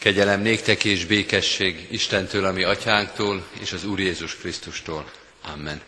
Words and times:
Kegyelem 0.00 0.40
néktek 0.40 0.84
és 0.84 1.04
békesség 1.04 1.86
Istentől, 1.90 2.44
ami 2.44 2.62
atyánktól, 2.62 3.44
és 3.60 3.72
az 3.72 3.84
Úr 3.84 3.98
Jézus 3.98 4.36
Krisztustól. 4.36 5.10
Amen. 5.52 5.80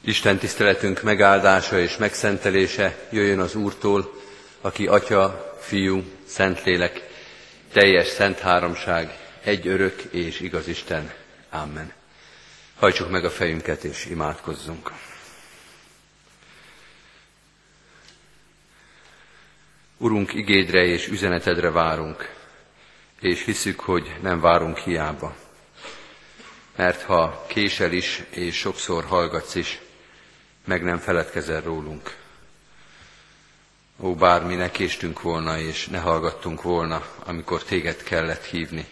Isten 0.00 0.38
tiszteletünk 0.38 1.02
megáldása 1.02 1.80
és 1.80 1.96
megszentelése 1.96 3.06
jöjjön 3.10 3.40
az 3.40 3.54
Úrtól, 3.54 4.20
aki 4.60 4.86
Atya, 4.86 5.56
Fiú, 5.60 6.02
Szentlélek, 6.28 7.08
teljes 7.72 8.06
szent 8.06 8.38
háromság, 8.38 9.18
egy 9.42 9.66
örök 9.66 10.02
és 10.10 10.40
igaz 10.40 10.68
Isten. 10.68 11.12
Amen. 11.50 11.92
Hajtsuk 12.76 13.10
meg 13.10 13.24
a 13.24 13.30
fejünket 13.30 13.84
és 13.84 14.06
imádkozzunk. 14.06 14.92
Urunk, 19.96 20.34
igédre 20.34 20.84
és 20.84 21.06
üzenetedre 21.06 21.70
várunk, 21.70 22.35
és 23.20 23.44
hiszük, 23.44 23.80
hogy 23.80 24.16
nem 24.22 24.40
várunk 24.40 24.78
hiába. 24.78 25.36
Mert 26.76 27.02
ha 27.02 27.44
késel 27.46 27.92
is, 27.92 28.22
és 28.30 28.56
sokszor 28.56 29.04
hallgatsz 29.04 29.54
is, 29.54 29.80
meg 30.64 30.82
nem 30.82 30.98
feledkezel 30.98 31.60
rólunk. 31.60 32.16
Ó, 34.00 34.14
bármi 34.14 34.54
ne 34.54 34.70
késtünk 34.70 35.22
volna, 35.22 35.58
és 35.58 35.86
ne 35.86 35.98
hallgattunk 35.98 36.62
volna, 36.62 37.06
amikor 37.24 37.62
téged 37.62 38.02
kellett 38.02 38.44
hívni. 38.44 38.86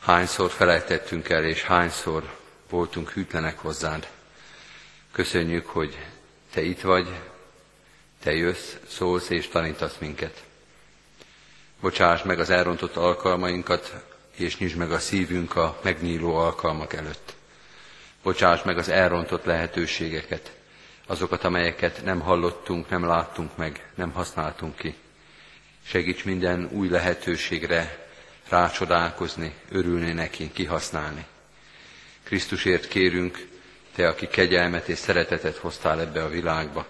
Hányszor 0.00 0.50
felejtettünk 0.50 1.28
el, 1.28 1.44
és 1.44 1.62
hányszor 1.62 2.36
voltunk 2.70 3.10
hűtlenek 3.10 3.58
hozzád. 3.58 4.08
Köszönjük, 5.12 5.66
hogy 5.66 5.98
te 6.52 6.62
itt 6.62 6.80
vagy, 6.80 7.08
te 8.22 8.34
jössz, 8.34 8.74
szólsz 8.88 9.28
és 9.28 9.48
tanítasz 9.48 9.96
minket. 9.98 10.44
Bocsáss 11.86 12.22
meg 12.22 12.38
az 12.38 12.50
elrontott 12.50 12.96
alkalmainkat, 12.96 13.94
és 14.36 14.58
nyisd 14.58 14.76
meg 14.76 14.92
a 14.92 14.98
szívünk 14.98 15.56
a 15.56 15.80
megnyíló 15.82 16.34
alkalmak 16.34 16.92
előtt. 16.92 17.34
Bocsáss 18.22 18.62
meg 18.62 18.78
az 18.78 18.88
elrontott 18.88 19.44
lehetőségeket, 19.44 20.52
azokat, 21.06 21.44
amelyeket 21.44 22.04
nem 22.04 22.20
hallottunk, 22.20 22.88
nem 22.88 23.04
láttunk 23.06 23.56
meg, 23.56 23.90
nem 23.94 24.10
használtunk 24.10 24.76
ki. 24.76 24.94
Segíts 25.84 26.24
minden 26.24 26.68
új 26.72 26.88
lehetőségre 26.88 28.08
rácsodálkozni, 28.48 29.54
örülni 29.70 30.12
neki, 30.12 30.50
kihasználni. 30.52 31.26
Krisztusért 32.22 32.88
kérünk, 32.88 33.48
Te, 33.94 34.08
aki 34.08 34.28
kegyelmet 34.28 34.88
és 34.88 34.98
szeretetet 34.98 35.56
hoztál 35.56 36.00
ebbe 36.00 36.24
a 36.24 36.28
világba, 36.28 36.86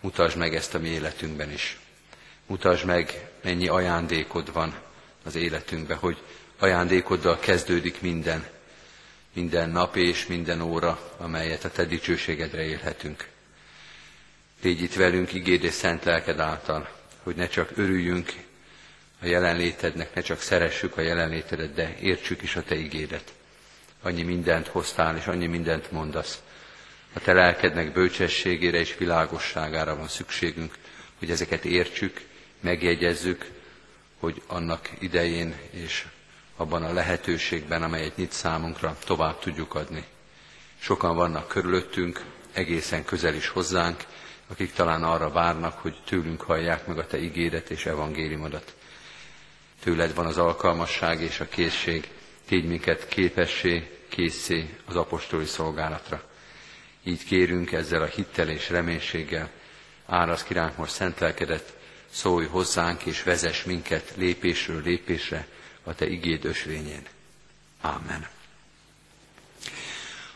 mutasd 0.00 0.36
meg 0.36 0.54
ezt 0.54 0.74
a 0.74 0.78
mi 0.78 0.88
életünkben 0.88 1.50
is. 1.50 1.78
Mutasd 2.46 2.84
meg, 2.84 3.32
mennyi 3.44 3.68
ajándékod 3.68 4.52
van 4.52 4.74
az 5.24 5.34
életünkben, 5.34 5.96
hogy 5.96 6.22
ajándékoddal 6.58 7.38
kezdődik 7.38 8.00
minden, 8.00 8.46
minden 9.32 9.70
nap 9.70 9.96
és 9.96 10.26
minden 10.26 10.60
óra, 10.60 11.14
amelyet 11.16 11.64
a 11.64 11.70
Te 11.70 11.84
dicsőségedre 11.84 12.62
élhetünk. 12.62 13.28
Légy 14.62 14.82
itt 14.82 14.94
velünk 14.94 15.32
igéd 15.32 15.64
és 15.64 15.72
szent 15.72 16.04
lelked 16.04 16.40
által, 16.40 16.88
hogy 17.22 17.34
ne 17.36 17.48
csak 17.48 17.70
örüljünk 17.76 18.32
a 19.22 19.26
jelenlétednek, 19.26 20.14
ne 20.14 20.20
csak 20.20 20.40
szeressük 20.40 20.96
a 20.96 21.00
jelenlétedet, 21.00 21.74
de 21.74 21.96
értsük 22.00 22.42
is 22.42 22.56
a 22.56 22.62
Te 22.62 22.74
igédet. 22.74 23.32
Annyi 24.02 24.22
mindent 24.22 24.66
hoztál, 24.66 25.16
és 25.16 25.26
annyi 25.26 25.46
mindent 25.46 25.90
mondasz. 25.90 26.42
A 27.12 27.20
Te 27.20 27.32
lelkednek 27.32 27.92
bölcsességére 27.92 28.78
és 28.78 28.96
világosságára 28.98 29.96
van 29.96 30.08
szükségünk, 30.08 30.74
hogy 31.18 31.30
ezeket 31.30 31.64
értsük, 31.64 32.20
megjegyezzük, 32.64 33.50
hogy 34.18 34.42
annak 34.46 34.90
idején 34.98 35.54
és 35.70 36.06
abban 36.56 36.82
a 36.82 36.92
lehetőségben, 36.92 37.82
amelyet 37.82 38.16
nyit 38.16 38.32
számunkra, 38.32 38.96
tovább 39.04 39.38
tudjuk 39.38 39.74
adni. 39.74 40.04
Sokan 40.78 41.16
vannak 41.16 41.48
körülöttünk, 41.48 42.24
egészen 42.52 43.04
közel 43.04 43.34
is 43.34 43.48
hozzánk, 43.48 44.04
akik 44.46 44.72
talán 44.72 45.02
arra 45.02 45.30
várnak, 45.30 45.78
hogy 45.78 45.96
tőlünk 46.04 46.40
hallják 46.42 46.86
meg 46.86 46.98
a 46.98 47.06
Te 47.06 47.18
ígéret 47.22 47.70
és 47.70 47.86
evangéliumodat. 47.86 48.74
Tőled 49.82 50.14
van 50.14 50.26
az 50.26 50.38
alkalmasság 50.38 51.20
és 51.20 51.40
a 51.40 51.48
készség, 51.48 52.08
tégy 52.46 52.64
minket 52.64 53.08
képessé, 53.08 53.98
készé 54.08 54.68
az 54.84 54.96
apostoli 54.96 55.44
szolgálatra. 55.46 56.22
Így 57.04 57.24
kérünk 57.24 57.72
ezzel 57.72 58.02
a 58.02 58.06
hittel 58.06 58.48
és 58.48 58.70
reménységgel, 58.70 59.50
árasz 60.06 60.42
kiránk 60.42 60.76
most 60.76 60.92
szent 60.92 61.20
szólj 62.14 62.46
hozzánk 62.46 63.04
és 63.04 63.22
vezess 63.22 63.62
minket 63.62 64.12
lépésről 64.16 64.82
lépésre 64.82 65.46
a 65.84 65.94
Te 65.94 66.06
igéd 66.06 66.44
ösvényén. 66.44 67.02
Ámen. 67.80 68.26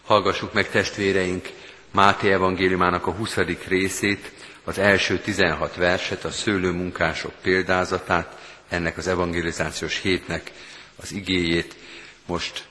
Hallgassuk 0.04 0.52
meg 0.52 0.70
testvéreink 0.70 1.48
Máté 1.90 2.32
evangéliumának 2.32 3.06
a 3.06 3.12
20. 3.12 3.36
részét, 3.68 4.32
az 4.64 4.78
első 4.78 5.18
16 5.18 5.74
verset, 5.74 6.24
a 6.24 6.30
szőlőmunkások 6.30 7.32
példázatát, 7.42 8.38
ennek 8.68 8.96
az 8.96 9.06
evangelizációs 9.06 10.00
hétnek 10.00 10.52
az 10.96 11.12
igéjét. 11.12 11.76
Most 12.26 12.66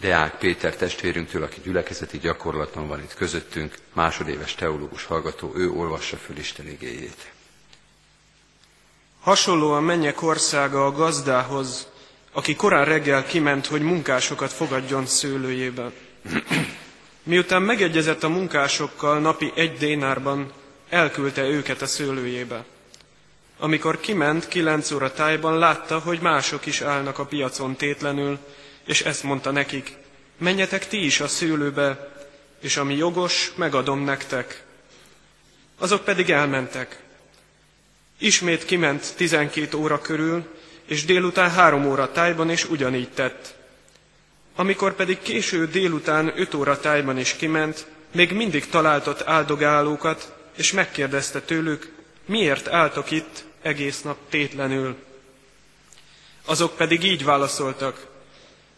Deák 0.00 0.38
Péter 0.38 0.76
testvérünktől, 0.76 1.42
aki 1.42 1.60
gyülekezeti 1.60 2.18
gyakorlaton 2.18 2.88
van 2.88 3.00
itt 3.00 3.14
közöttünk, 3.14 3.74
másodéves 3.92 4.54
teológus 4.54 5.04
hallgató, 5.04 5.52
ő 5.56 5.70
olvassa 5.70 6.16
föl 6.16 6.38
Isten 6.38 6.68
igéjét. 6.68 7.32
Hasonlóan 9.20 9.82
mennyek 9.82 10.22
országa 10.22 10.86
a 10.86 10.92
gazdához, 10.92 11.86
aki 12.32 12.54
korán 12.54 12.84
reggel 12.84 13.26
kiment, 13.26 13.66
hogy 13.66 13.82
munkásokat 13.82 14.52
fogadjon 14.52 15.06
szőlőjébe. 15.06 15.90
Miután 17.22 17.62
megegyezett 17.62 18.22
a 18.22 18.28
munkásokkal 18.28 19.18
napi 19.18 19.52
egy 19.54 19.76
dénárban, 19.76 20.52
elküldte 20.88 21.42
őket 21.42 21.82
a 21.82 21.86
szőlőjébe. 21.86 22.64
Amikor 23.58 24.00
kiment 24.00 24.48
kilenc 24.48 24.90
óra 24.90 25.12
tájban, 25.12 25.58
látta, 25.58 25.98
hogy 25.98 26.20
mások 26.20 26.66
is 26.66 26.80
állnak 26.80 27.18
a 27.18 27.24
piacon 27.24 27.76
tétlenül, 27.76 28.38
és 28.84 29.02
ezt 29.02 29.22
mondta 29.22 29.50
nekik, 29.50 29.96
menjetek 30.38 30.88
ti 30.88 31.04
is 31.04 31.20
a 31.20 31.28
szőlőbe, 31.28 32.12
és 32.60 32.76
ami 32.76 32.96
jogos, 32.96 33.52
megadom 33.56 34.04
nektek. 34.04 34.64
Azok 35.78 36.04
pedig 36.04 36.30
elmentek. 36.30 37.02
Ismét 38.22 38.64
kiment 38.64 39.14
tizenkét 39.16 39.74
óra 39.74 40.00
körül, 40.00 40.44
és 40.86 41.04
délután 41.04 41.50
három 41.50 41.86
óra 41.86 42.12
tájban, 42.12 42.50
és 42.50 42.64
ugyanígy 42.64 43.08
tett. 43.10 43.54
Amikor 44.56 44.94
pedig 44.94 45.18
késő 45.22 45.66
délután 45.66 46.32
öt 46.36 46.54
óra 46.54 46.80
tájban 46.80 47.18
is 47.18 47.32
kiment, 47.36 47.86
még 48.14 48.32
mindig 48.32 48.66
találtott 48.68 49.22
áldogálókat, 49.22 50.34
és 50.56 50.72
megkérdezte 50.72 51.40
tőlük, 51.40 51.92
miért 52.26 52.68
álltok 52.68 53.10
itt 53.10 53.44
egész 53.62 54.02
nap 54.02 54.16
tétlenül. 54.28 54.96
Azok 56.44 56.76
pedig 56.76 57.02
így 57.04 57.24
válaszoltak, 57.24 58.06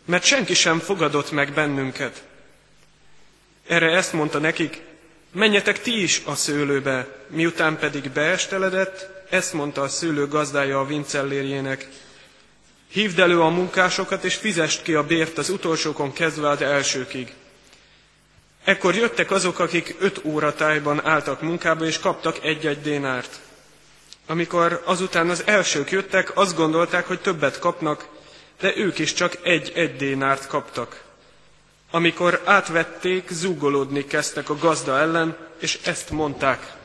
mert 0.05 0.25
senki 0.25 0.55
sem 0.55 0.79
fogadott 0.79 1.31
meg 1.31 1.53
bennünket. 1.53 2.23
Erre 3.67 3.91
ezt 3.97 4.13
mondta 4.13 4.39
nekik, 4.39 4.81
menjetek 5.33 5.81
ti 5.83 6.03
is 6.03 6.23
a 6.25 6.35
szőlőbe, 6.35 7.07
miután 7.29 7.79
pedig 7.79 8.11
beesteledett, 8.11 9.12
ezt 9.33 9.53
mondta 9.53 9.83
a 9.83 9.89
szőlő 9.89 10.27
gazdája 10.29 10.81
a 10.81 10.85
vincellérjének, 10.87 11.89
hívd 12.89 13.19
elő 13.19 13.41
a 13.41 13.49
munkásokat, 13.49 14.25
és 14.25 14.35
fizest 14.35 14.83
ki 14.83 14.95
a 14.95 15.03
bért 15.07 15.39
az 15.39 15.49
utolsókon 15.51 16.13
kezdve 16.13 16.49
az 16.49 16.61
elsőkig. 16.63 17.33
Ekkor 18.65 18.95
jöttek 18.95 19.31
azok, 19.31 19.59
akik 19.59 19.97
öt 19.99 20.21
óra 20.25 20.55
tájban 20.55 21.05
álltak 21.07 21.41
munkába, 21.43 21.85
és 21.85 21.99
kaptak 21.99 22.45
egy-egy 22.45 22.81
dénárt. 22.81 23.41
Amikor 24.27 24.83
azután 24.85 25.29
az 25.31 25.43
elsők 25.47 25.91
jöttek, 25.91 26.37
azt 26.37 26.57
gondolták, 26.57 27.07
hogy 27.07 27.21
többet 27.21 27.59
kapnak, 27.59 28.09
de 28.61 28.77
ők 28.77 28.99
is 28.99 29.13
csak 29.13 29.39
egy-egy 29.43 29.97
dénárt 29.97 30.47
kaptak. 30.47 31.03
Amikor 31.91 32.41
átvették, 32.45 33.29
zúgolódni 33.31 34.05
kezdtek 34.05 34.49
a 34.51 34.57
gazda 34.59 34.99
ellen, 34.99 35.37
és 35.61 35.79
ezt 35.85 36.11
mondták. 36.11 36.81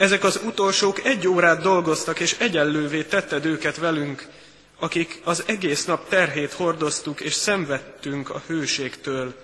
Ezek 0.00 0.24
az 0.24 0.40
utolsók 0.44 1.04
egy 1.04 1.28
órát 1.28 1.62
dolgoztak, 1.62 2.20
és 2.20 2.36
egyenlővé 2.38 3.02
tetted 3.02 3.44
őket 3.44 3.76
velünk, 3.76 4.26
akik 4.78 5.20
az 5.24 5.42
egész 5.46 5.84
nap 5.84 6.08
terhét 6.08 6.52
hordoztuk, 6.52 7.20
és 7.20 7.32
szenvedtünk 7.32 8.30
a 8.30 8.42
hőségtől. 8.46 9.34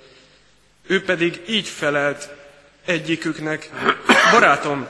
Ő 0.86 1.02
pedig 1.02 1.42
így 1.48 1.68
felelt 1.68 2.28
egyiküknek, 2.84 3.70
barátom, 4.30 4.86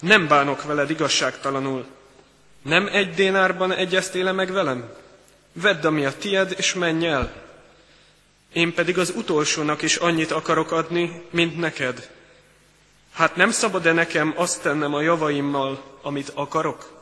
nem 0.00 0.28
bánok 0.28 0.62
veled 0.62 0.90
igazságtalanul. 0.90 1.86
Nem 2.62 2.88
egy 2.92 3.14
dénárban 3.14 3.72
egyeztél 3.72 4.32
meg 4.32 4.52
velem? 4.52 4.92
Vedd, 5.52 5.86
ami 5.86 6.04
a 6.04 6.16
tied, 6.18 6.54
és 6.56 6.74
menj 6.74 7.06
el. 7.06 7.32
Én 8.52 8.74
pedig 8.74 8.98
az 8.98 9.12
utolsónak 9.16 9.82
is 9.82 9.96
annyit 9.96 10.30
akarok 10.30 10.72
adni, 10.72 11.22
mint 11.30 11.58
neked. 11.58 12.16
Hát 13.18 13.36
nem 13.36 13.50
szabad-e 13.50 13.92
nekem 13.92 14.32
azt 14.36 14.62
tennem 14.62 14.94
a 14.94 15.00
javaimmal, 15.00 15.82
amit 16.02 16.28
akarok? 16.34 16.92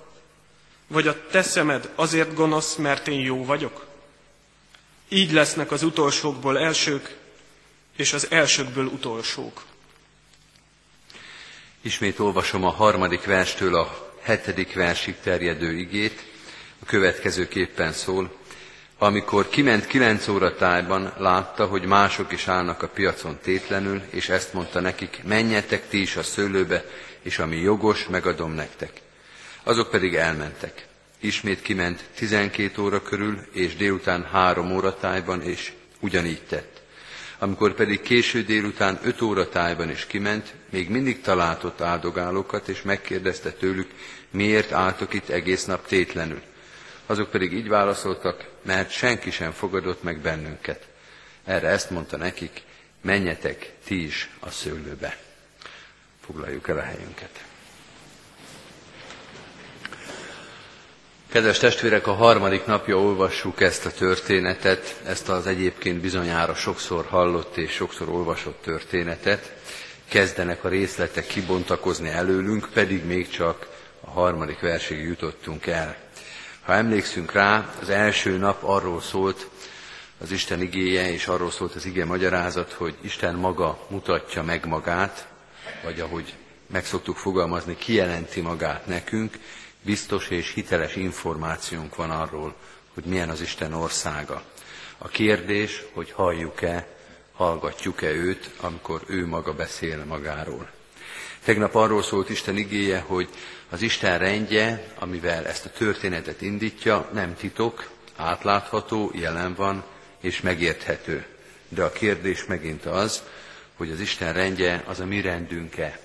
Vagy 0.86 1.06
a 1.06 1.26
te 1.30 1.42
szemed 1.42 1.90
azért 1.94 2.34
gonosz, 2.34 2.74
mert 2.74 3.08
én 3.08 3.20
jó 3.20 3.44
vagyok? 3.44 3.86
Így 5.08 5.32
lesznek 5.32 5.70
az 5.70 5.82
utolsókból 5.82 6.58
elsők, 6.58 7.16
és 7.96 8.12
az 8.12 8.30
elsőkből 8.30 8.86
utolsók. 8.86 9.64
Ismét 11.80 12.18
olvasom 12.18 12.64
a 12.64 12.70
harmadik 12.70 13.24
verstől 13.24 13.74
a 13.74 14.12
hetedik 14.20 14.74
versig 14.74 15.16
terjedő 15.22 15.72
igét. 15.72 16.24
A 16.82 16.84
következőképpen 16.86 17.92
szól. 17.92 18.36
Amikor 18.98 19.48
kiment 19.48 19.86
kilenc 19.86 20.28
óra 20.28 20.54
tájban, 20.54 21.12
látta, 21.18 21.66
hogy 21.66 21.84
mások 21.84 22.32
is 22.32 22.48
állnak 22.48 22.82
a 22.82 22.88
piacon 22.88 23.38
tétlenül, 23.42 24.02
és 24.10 24.28
ezt 24.28 24.52
mondta 24.52 24.80
nekik, 24.80 25.20
menjetek 25.24 25.88
ti 25.88 26.00
is 26.00 26.16
a 26.16 26.22
szőlőbe, 26.22 26.84
és 27.22 27.38
ami 27.38 27.56
jogos, 27.56 28.06
megadom 28.08 28.52
nektek. 28.52 28.92
Azok 29.62 29.90
pedig 29.90 30.14
elmentek. 30.14 30.86
Ismét 31.20 31.62
kiment 31.62 32.04
tizenkét 32.14 32.78
óra 32.78 33.02
körül, 33.02 33.38
és 33.52 33.76
délután 33.76 34.28
három 34.32 34.72
óra 34.72 34.96
tájban, 34.96 35.42
és 35.42 35.72
ugyanígy 36.00 36.42
tett. 36.48 36.80
Amikor 37.38 37.74
pedig 37.74 38.00
késő 38.00 38.42
délután 38.42 38.98
öt 39.02 39.20
óra 39.20 39.48
tájban 39.48 39.90
is 39.90 40.06
kiment, 40.06 40.54
még 40.70 40.90
mindig 40.90 41.20
találtott 41.20 41.80
áldogálókat, 41.80 42.68
és 42.68 42.82
megkérdezte 42.82 43.50
tőlük, 43.50 43.90
miért 44.30 44.72
álltok 44.72 45.14
itt 45.14 45.28
egész 45.28 45.64
nap 45.64 45.86
tétlenül. 45.86 46.40
Azok 47.06 47.30
pedig 47.30 47.52
így 47.52 47.68
válaszoltak, 47.68 48.48
mert 48.62 48.90
senki 48.90 49.30
sem 49.30 49.52
fogadott 49.52 50.02
meg 50.02 50.18
bennünket. 50.18 50.86
Erre 51.44 51.68
ezt 51.68 51.90
mondta 51.90 52.16
nekik, 52.16 52.62
menjetek 53.00 53.72
ti 53.84 54.04
is 54.04 54.30
a 54.40 54.50
szőlőbe. 54.50 55.16
Foglaljuk 56.24 56.68
el 56.68 56.76
a 56.78 56.82
helyünket. 56.82 57.44
Kedves 61.28 61.58
testvérek, 61.58 62.06
a 62.06 62.12
harmadik 62.12 62.66
napja 62.66 62.98
olvassuk 62.98 63.60
ezt 63.60 63.86
a 63.86 63.90
történetet, 63.90 65.00
ezt 65.04 65.28
az 65.28 65.46
egyébként 65.46 66.00
bizonyára 66.00 66.54
sokszor 66.54 67.06
hallott 67.06 67.56
és 67.56 67.70
sokszor 67.72 68.08
olvasott 68.08 68.62
történetet. 68.62 69.54
Kezdenek 70.08 70.64
a 70.64 70.68
részletek 70.68 71.26
kibontakozni 71.26 72.08
előlünk, 72.08 72.68
pedig 72.72 73.04
még 73.04 73.28
csak 73.28 73.66
a 74.00 74.10
harmadik 74.10 74.60
versig 74.60 75.02
jutottunk 75.02 75.66
el. 75.66 76.05
Ha 76.66 76.74
emlékszünk 76.74 77.32
rá, 77.32 77.74
az 77.80 77.88
első 77.88 78.36
nap 78.36 78.62
arról 78.62 79.00
szólt 79.00 79.48
az 80.18 80.30
Isten 80.30 80.60
igéje, 80.60 81.12
és 81.12 81.26
arról 81.26 81.50
szólt 81.50 81.74
az 81.74 81.84
ige 81.84 82.04
magyarázat, 82.04 82.72
hogy 82.72 82.96
Isten 83.00 83.34
maga 83.34 83.86
mutatja 83.88 84.42
meg 84.42 84.66
magát, 84.66 85.28
vagy 85.84 86.00
ahogy 86.00 86.34
meg 86.66 86.84
szoktuk 86.84 87.16
fogalmazni, 87.16 87.76
kijelenti 87.76 88.40
magát 88.40 88.86
nekünk, 88.86 89.38
biztos 89.82 90.28
és 90.28 90.52
hiteles 90.52 90.96
információnk 90.96 91.96
van 91.96 92.10
arról, 92.10 92.54
hogy 92.94 93.04
milyen 93.04 93.28
az 93.28 93.40
Isten 93.40 93.72
országa. 93.72 94.42
A 94.98 95.08
kérdés, 95.08 95.84
hogy 95.92 96.10
halljuk-e, 96.10 96.86
hallgatjuk-e 97.32 98.10
őt, 98.10 98.50
amikor 98.60 99.02
ő 99.06 99.26
maga 99.26 99.54
beszél 99.54 100.04
magáról. 100.04 100.75
Tegnap 101.46 101.74
arról 101.74 102.02
szólt 102.02 102.30
Isten 102.30 102.56
igéje, 102.56 102.98
hogy 103.06 103.28
az 103.70 103.82
Isten 103.82 104.18
rendje, 104.18 104.86
amivel 104.98 105.46
ezt 105.46 105.64
a 105.64 105.70
történetet 105.70 106.42
indítja, 106.42 107.08
nem 107.12 107.36
titok, 107.36 107.90
átlátható, 108.16 109.10
jelen 109.14 109.54
van 109.54 109.84
és 110.20 110.40
megérthető. 110.40 111.26
De 111.68 111.82
a 111.82 111.92
kérdés 111.92 112.44
megint 112.44 112.84
az, 112.84 113.22
hogy 113.76 113.90
az 113.90 114.00
Isten 114.00 114.32
rendje 114.32 114.84
az 114.86 115.00
a 115.00 115.04
mi 115.06 115.20
rendünk-e. 115.20 115.98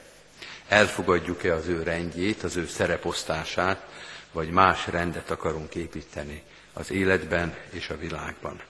Elfogadjuk-e 0.68 1.54
az 1.54 1.68
ő 1.68 1.84
rendjét, 1.84 2.44
az 2.44 2.56
ő 2.56 2.68
szereposztását, 2.68 3.88
vagy 4.32 4.50
más 4.50 4.88
rendet 4.88 5.32
akarunk 5.32 5.76
építeni 5.76 6.42
az 6.74 6.92
életben 6.92 7.56
és 7.70 7.90
a 7.90 7.98
világban. 7.98 8.62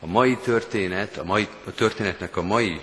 A 0.00 0.06
mai 0.06 0.36
történet, 0.36 1.16
a, 1.16 1.24
mai, 1.24 1.48
a 1.64 1.72
történetnek 1.72 2.36
a 2.36 2.42
mai 2.42 2.80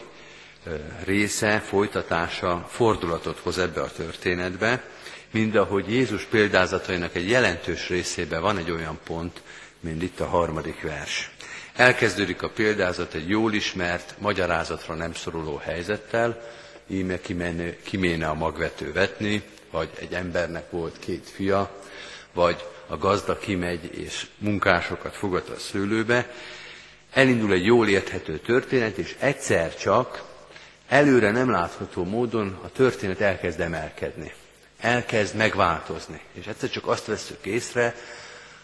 része, 1.05 1.59
folytatása 1.59 2.65
fordulatot 2.69 3.39
hoz 3.39 3.57
ebbe 3.57 3.81
a 3.81 3.91
történetbe, 3.91 4.83
mind 5.31 5.55
ahogy 5.55 5.91
Jézus 5.91 6.23
példázatainak 6.23 7.15
egy 7.15 7.29
jelentős 7.29 7.89
részében 7.89 8.41
van 8.41 8.57
egy 8.57 8.71
olyan 8.71 8.99
pont, 9.03 9.41
mint 9.79 10.01
itt 10.01 10.19
a 10.19 10.25
harmadik 10.25 10.81
vers. 10.81 11.31
Elkezdődik 11.75 12.41
a 12.41 12.49
példázat 12.49 13.13
egy 13.13 13.29
jól 13.29 13.53
ismert, 13.53 14.15
magyarázatra 14.17 14.95
nem 14.95 15.13
szoruló 15.13 15.55
helyzettel, 15.55 16.41
íme 16.87 17.19
kiméne 17.83 18.27
a 18.27 18.33
magvető 18.33 18.91
vetni, 18.91 19.43
vagy 19.71 19.89
egy 19.99 20.13
embernek 20.13 20.71
volt 20.71 20.99
két 20.99 21.29
fia, 21.33 21.81
vagy 22.33 22.65
a 22.87 22.97
gazda 22.97 23.37
kimegy 23.37 23.97
és 23.97 24.27
munkásokat 24.37 25.15
fogad 25.15 25.43
a 25.55 25.59
szőlőbe. 25.59 26.31
Elindul 27.13 27.53
egy 27.53 27.65
jól 27.65 27.87
érthető 27.87 28.39
történet, 28.39 28.97
és 28.97 29.15
egyszer 29.19 29.75
csak 29.75 30.23
előre 30.87 31.31
nem 31.31 31.49
látható 31.49 32.03
módon 32.03 32.59
a 32.63 32.71
történet 32.71 33.21
elkezd 33.21 33.59
emelkedni 33.59 34.33
elkezd 34.79 35.35
megváltozni. 35.35 36.21
És 36.33 36.47
egyszer 36.47 36.69
csak 36.69 36.87
azt 36.87 37.05
veszük 37.05 37.45
észre, 37.45 37.95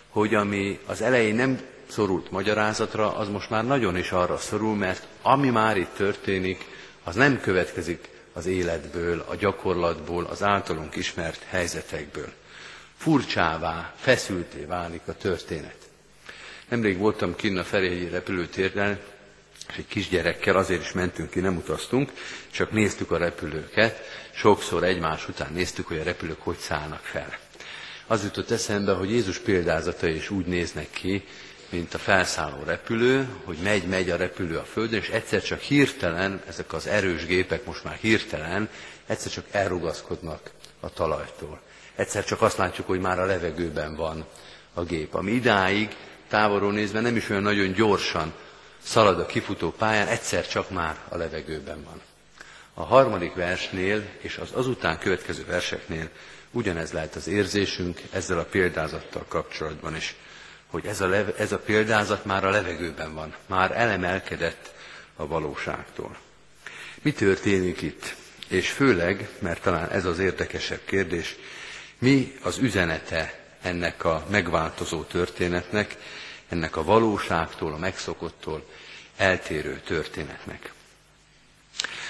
hogy 0.10 0.36
ami 0.36 0.80
az 0.86 1.02
elején 1.02 1.36
nem 1.36 1.62
szorult 1.88 2.32
magyarázatra, 2.32 3.16
az 3.16 3.28
most 3.28 3.50
már 3.50 3.66
nagyon 3.66 3.98
is 3.98 4.12
arra 4.12 4.38
szorul, 4.38 4.76
mert 4.76 5.08
ami 5.22 5.50
már 5.50 5.78
itt 5.78 5.94
történik, 5.96 6.66
az 7.04 7.16
nem 7.16 7.40
következik 7.42 8.10
az 8.34 8.46
életből, 8.46 9.26
a 9.30 9.36
gyakorlatból, 9.36 10.26
az 10.26 10.44
általunk 10.44 10.96
ismert 10.96 11.46
helyzetekből. 11.50 12.32
Furcsává, 12.98 13.94
feszülté 13.98 14.66
válik 14.66 15.02
a 15.06 15.14
történet. 15.14 15.76
Nemrég 16.70 16.98
voltam 16.98 17.36
kinn 17.36 17.58
a 17.58 17.64
Ferihegyi 17.64 18.08
repülőtérben, 18.08 19.00
és 19.70 19.78
egy 19.78 19.88
kisgyerekkel 19.88 20.56
azért 20.56 20.82
is 20.82 20.92
mentünk 20.92 21.30
ki, 21.30 21.40
nem 21.40 21.58
utaztunk, 21.58 22.12
csak 22.52 22.72
néztük 22.72 23.12
a 23.12 23.18
repülőket, 23.18 24.02
sokszor 24.34 24.84
egymás 24.84 25.28
után 25.28 25.54
néztük, 25.54 25.88
hogy 25.88 25.98
a 25.98 26.04
repülők 26.04 26.42
hogy 26.42 26.58
szállnak 26.58 27.02
fel. 27.04 27.38
Az 28.08 28.24
jutott 28.24 28.52
eszembe, 28.52 28.94
hogy 28.94 29.10
Jézus 29.10 29.38
példázata 29.38 30.08
is 30.08 30.30
úgy 30.30 30.46
néznek 30.46 30.90
ki, 30.92 31.24
mint 31.70 31.94
a 31.94 31.98
felszálló 31.98 32.64
repülő, 32.66 33.28
hogy 33.44 33.58
megy-megy 33.64 34.10
a 34.10 34.16
repülő 34.16 34.58
a 34.58 34.64
földön, 34.64 35.00
és 35.00 35.10
egyszer 35.10 35.42
csak 35.42 35.60
hirtelen, 35.60 36.42
ezek 36.48 36.74
az 36.74 36.88
erős 36.88 37.26
gépek 37.26 37.66
most 37.66 37.84
már 37.84 37.96
hirtelen, 37.96 38.70
egyszer 39.08 39.32
csak 39.32 39.46
elrugaszkodnak 39.52 40.52
a 40.80 40.90
talajtól. 40.90 41.62
Egyszer 41.96 42.24
csak 42.26 42.42
azt 42.42 42.58
látjuk, 42.58 42.88
hogy 42.88 43.00
már 43.00 43.20
a 43.20 43.26
levegőben 43.26 43.96
van 43.96 44.26
a 44.74 44.84
gép, 44.84 45.14
ami 45.14 45.32
idáig 45.32 45.96
távolról 46.28 46.72
nézve 46.72 47.00
nem 47.00 47.16
is 47.16 47.30
olyan 47.30 47.42
nagyon 47.42 47.74
gyorsan 47.74 48.34
szalad 48.84 49.20
a 49.20 49.26
kifutó 49.26 49.72
pályán, 49.72 50.08
egyszer 50.08 50.48
csak 50.48 50.70
már 50.70 50.96
a 51.10 51.18
levegőben 51.18 51.84
van. 51.84 52.02
A 52.74 52.84
harmadik 52.84 53.34
versnél 53.34 54.04
és 54.22 54.38
az 54.38 54.50
azután 54.54 55.00
következő 55.00 55.46
verseknél 55.46 56.10
ugyanez 56.52 56.92
lehet 56.92 57.16
az 57.16 57.28
érzésünk 57.28 58.02
ezzel 58.12 58.40
a 58.40 58.44
példázattal 58.46 59.26
kapcsolatban 59.28 59.96
is, 59.96 60.16
hogy 60.68 60.86
ez 60.86 61.02
a, 61.02 61.08
leve, 61.08 61.34
ez 61.38 61.52
a 61.52 61.58
példázat 61.60 62.26
már 62.26 62.46
a 62.46 62.50
levegőben 62.50 63.14
van, 63.14 63.36
már 63.46 63.72
elemelkedett 63.72 64.74
a 65.16 65.28
valóságtól. 65.28 66.18
Mi 67.02 67.12
történik 67.12 67.82
itt? 67.82 68.16
És 68.48 68.70
főleg, 68.70 69.30
mert 69.40 69.62
talán 69.62 69.90
ez 69.90 70.06
az 70.06 70.20
érdekesebb 70.20 70.82
kérdés, 70.86 71.36
mi 71.98 72.36
az 72.44 72.58
üzenete 72.58 73.40
ennek 73.62 74.04
a 74.04 74.26
megváltozó 74.30 75.04
történetnek, 75.04 75.98
ennek 76.54 76.76
a 76.76 76.84
valóságtól, 76.84 77.74
a 77.74 77.78
megszokottól 77.78 78.66
eltérő 79.18 79.82
történetnek. 79.86 80.74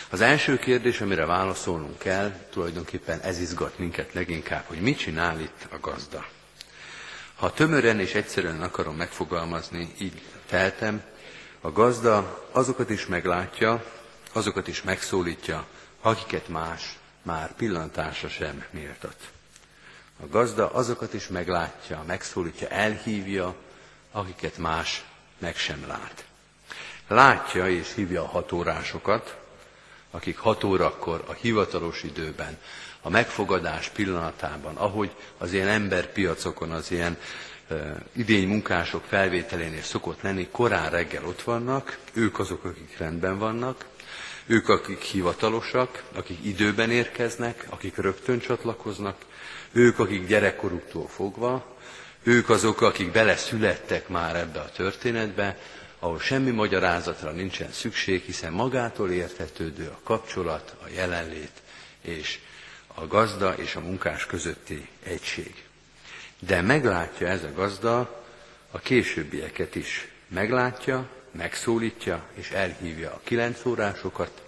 Az 0.10 0.22
első 0.22 0.58
kérdés, 0.58 1.02
amire 1.02 1.26
válaszolnunk 1.26 1.98
kell, 1.98 2.32
tulajdonképpen 2.52 3.20
ez 3.20 3.40
izgat 3.40 3.78
minket 3.78 4.14
leginkább, 4.14 4.64
hogy 4.68 4.82
mit 4.82 4.98
csinál 4.98 5.40
itt 5.40 5.68
a 5.70 5.80
gazda. 5.80 6.26
Ha 7.36 7.54
tömören 7.54 8.00
és 8.00 8.14
egyszerűen 8.14 8.62
akarom 8.62 8.96
megfogalmazni, 8.96 9.94
így 9.98 10.22
teltem, 10.48 11.04
a 11.62 11.72
gazda 11.72 12.48
azokat 12.52 12.90
is 12.90 13.06
meglátja, 13.06 13.86
azokat 14.34 14.68
is 14.68 14.82
megszólítja, 14.82 15.66
akiket 16.02 16.48
más 16.48 16.98
már 17.22 17.56
pillantása 17.56 18.30
sem 18.30 18.64
méltat. 18.72 19.16
A 20.24 20.28
gazda 20.28 20.72
azokat 20.72 21.14
is 21.14 21.28
meglátja, 21.28 22.04
megszólítja, 22.08 22.68
elhívja, 22.68 23.56
akiket 24.14 24.58
más 24.58 25.04
meg 25.38 25.56
sem 25.56 25.84
lát. 25.88 26.26
Látja 27.08 27.70
és 27.70 27.94
hívja 27.96 28.22
a 28.22 28.28
hatórásokat, 28.28 29.38
akik 30.12 30.38
hat 30.38 30.64
órakor 30.64 31.24
a 31.28 31.34
hivatalos 31.34 32.04
időben, 32.04 32.58
a 33.02 33.10
megfogadás 33.10 33.90
pillanatában, 33.90 34.76
ahogy 34.76 35.12
az 35.38 35.54
ilyen 35.54 35.68
emberpiacokon, 35.68 36.72
az 36.72 36.92
ilyen 36.92 37.18
e, 37.70 37.96
idény 38.12 38.48
munkások 38.48 39.04
felvételénél 39.08 39.82
szokott 39.82 40.22
lenni, 40.22 40.48
korán 40.52 40.90
reggel 40.90 41.26
ott 41.26 41.42
vannak, 41.42 41.98
ők 42.14 42.40
azok, 42.40 42.64
akik 42.64 42.98
rendben 42.98 43.38
vannak, 43.38 43.86
ők, 44.46 44.70
akik 44.70 45.02
hivatalosak, 45.02 46.04
akik 46.14 46.46
időben 46.46 46.92
érkeznek, 46.92 47.66
akik 47.70 47.98
rögtön 47.98 48.40
csatlakoznak, 48.40 49.26
Ők, 49.76 50.00
akik 50.00 50.28
gyerekkoruktól 50.28 51.08
fogva, 51.08 51.66
ők 52.24 52.50
azok, 52.50 52.82
akik 52.82 53.12
beleszülettek 53.12 54.08
már 54.08 54.36
ebbe 54.36 54.60
a 54.60 54.70
történetbe, 54.70 55.58
ahol 56.00 56.20
semmi 56.20 56.52
magyarázatra 56.52 57.32
nincsen 57.32 57.72
szükség, 57.72 58.24
hiszen 58.24 58.54
magától 58.54 59.12
értetődő 59.12 59.88
a 59.88 60.00
kapcsolat, 60.04 60.76
a 60.84 60.88
jelenlét 60.96 61.62
és 62.02 62.40
a 62.96 63.08
gazda 63.08 63.54
és 63.58 63.76
a 63.76 63.80
munkás 63.80 64.26
közötti 64.26 64.88
egység. 65.04 65.64
De 66.40 66.62
meglátja 66.62 67.28
ez 67.28 67.44
a 67.44 67.54
gazda 67.56 68.24
a 68.72 68.80
későbbieket 68.80 69.76
is. 69.76 70.08
Meglátja, 70.28 71.10
megszólítja 71.32 72.24
és 72.34 72.50
elhívja 72.50 73.12
a 73.12 73.22
kilenc 73.24 73.66
órásokat, 73.66 74.42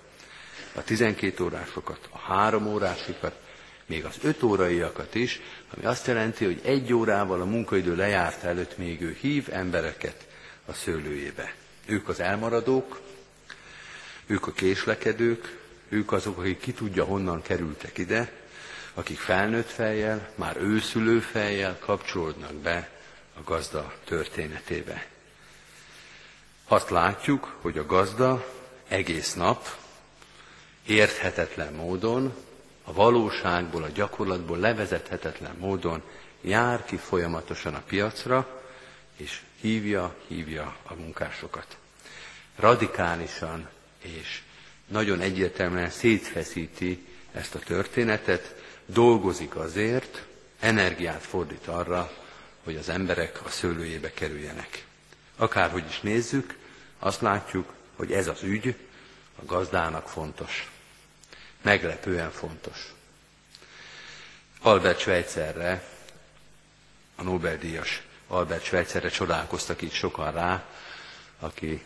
a 0.73 0.83
tizenkét 0.83 1.39
órásokat, 1.39 2.09
a 2.11 2.17
három 2.17 2.67
órásikat, 2.67 3.35
még 3.85 4.05
az 4.05 4.15
öt 4.21 4.43
óraiakat 4.43 5.15
is, 5.15 5.41
ami 5.75 5.85
azt 5.85 6.07
jelenti, 6.07 6.45
hogy 6.45 6.61
egy 6.63 6.93
órával 6.93 7.41
a 7.41 7.45
munkaidő 7.45 7.95
lejárt 7.95 8.43
előtt 8.43 8.77
még 8.77 9.01
ő 9.01 9.17
hív 9.19 9.47
embereket 9.51 10.27
a 10.65 10.73
szőlőjébe. 10.73 11.53
Ők 11.85 12.09
az 12.09 12.19
elmaradók, 12.19 13.01
ők 14.25 14.47
a 14.47 14.51
késlekedők, 14.51 15.57
ők 15.89 16.11
azok, 16.11 16.37
akik 16.37 16.59
ki 16.59 16.73
tudja 16.73 17.03
honnan 17.03 17.41
kerültek 17.41 17.97
ide, 17.97 18.31
akik 18.93 19.17
felnőtt 19.17 19.69
fejjel, 19.69 20.29
már 20.35 20.57
őszülő 20.57 21.19
fejjel 21.19 21.79
kapcsolódnak 21.79 22.53
be 22.53 22.89
a 23.37 23.43
gazda 23.43 23.93
történetébe. 24.03 25.07
Azt 26.67 26.89
látjuk, 26.89 27.57
hogy 27.61 27.77
a 27.77 27.85
gazda 27.85 28.45
egész 28.87 29.33
nap 29.33 29.77
érthetetlen 30.85 31.73
módon, 31.73 32.33
a 32.85 32.93
valóságból, 32.93 33.83
a 33.83 33.89
gyakorlatból 33.89 34.57
levezethetetlen 34.57 35.55
módon 35.59 36.01
jár 36.41 36.85
ki 36.85 36.97
folyamatosan 36.97 37.73
a 37.73 37.81
piacra, 37.87 38.61
és 39.17 39.41
hívja, 39.61 40.15
hívja 40.27 40.75
a 40.83 40.93
munkásokat. 40.93 41.77
Radikálisan 42.55 43.69
és 44.01 44.41
nagyon 44.87 45.19
egyértelműen 45.19 45.89
szétfeszíti 45.89 47.05
ezt 47.31 47.55
a 47.55 47.59
történetet, 47.59 48.55
dolgozik 48.85 49.55
azért, 49.55 50.25
energiát 50.59 51.21
fordít 51.23 51.67
arra, 51.67 52.11
hogy 52.63 52.75
az 52.75 52.89
emberek 52.89 53.45
a 53.45 53.49
szőlőjébe 53.49 54.13
kerüljenek. 54.13 54.85
Akárhogy 55.37 55.85
is 55.89 55.99
nézzük, 55.99 56.57
azt 56.99 57.21
látjuk, 57.21 57.73
hogy 57.95 58.11
ez 58.11 58.27
az 58.27 58.43
ügy 58.43 58.75
a 59.41 59.45
gazdának 59.45 60.07
fontos. 60.07 60.69
Meglepően 61.65 62.31
fontos. 62.31 62.93
Albert 64.61 64.99
Schweitzerre, 64.99 65.83
a 67.15 67.23
Nobel-díjas 67.23 68.01
Albert 68.27 68.63
Schweitzerre 68.63 69.09
csodálkoztak 69.09 69.81
itt 69.81 69.91
sokan 69.91 70.31
rá, 70.31 70.65
aki 71.39 71.83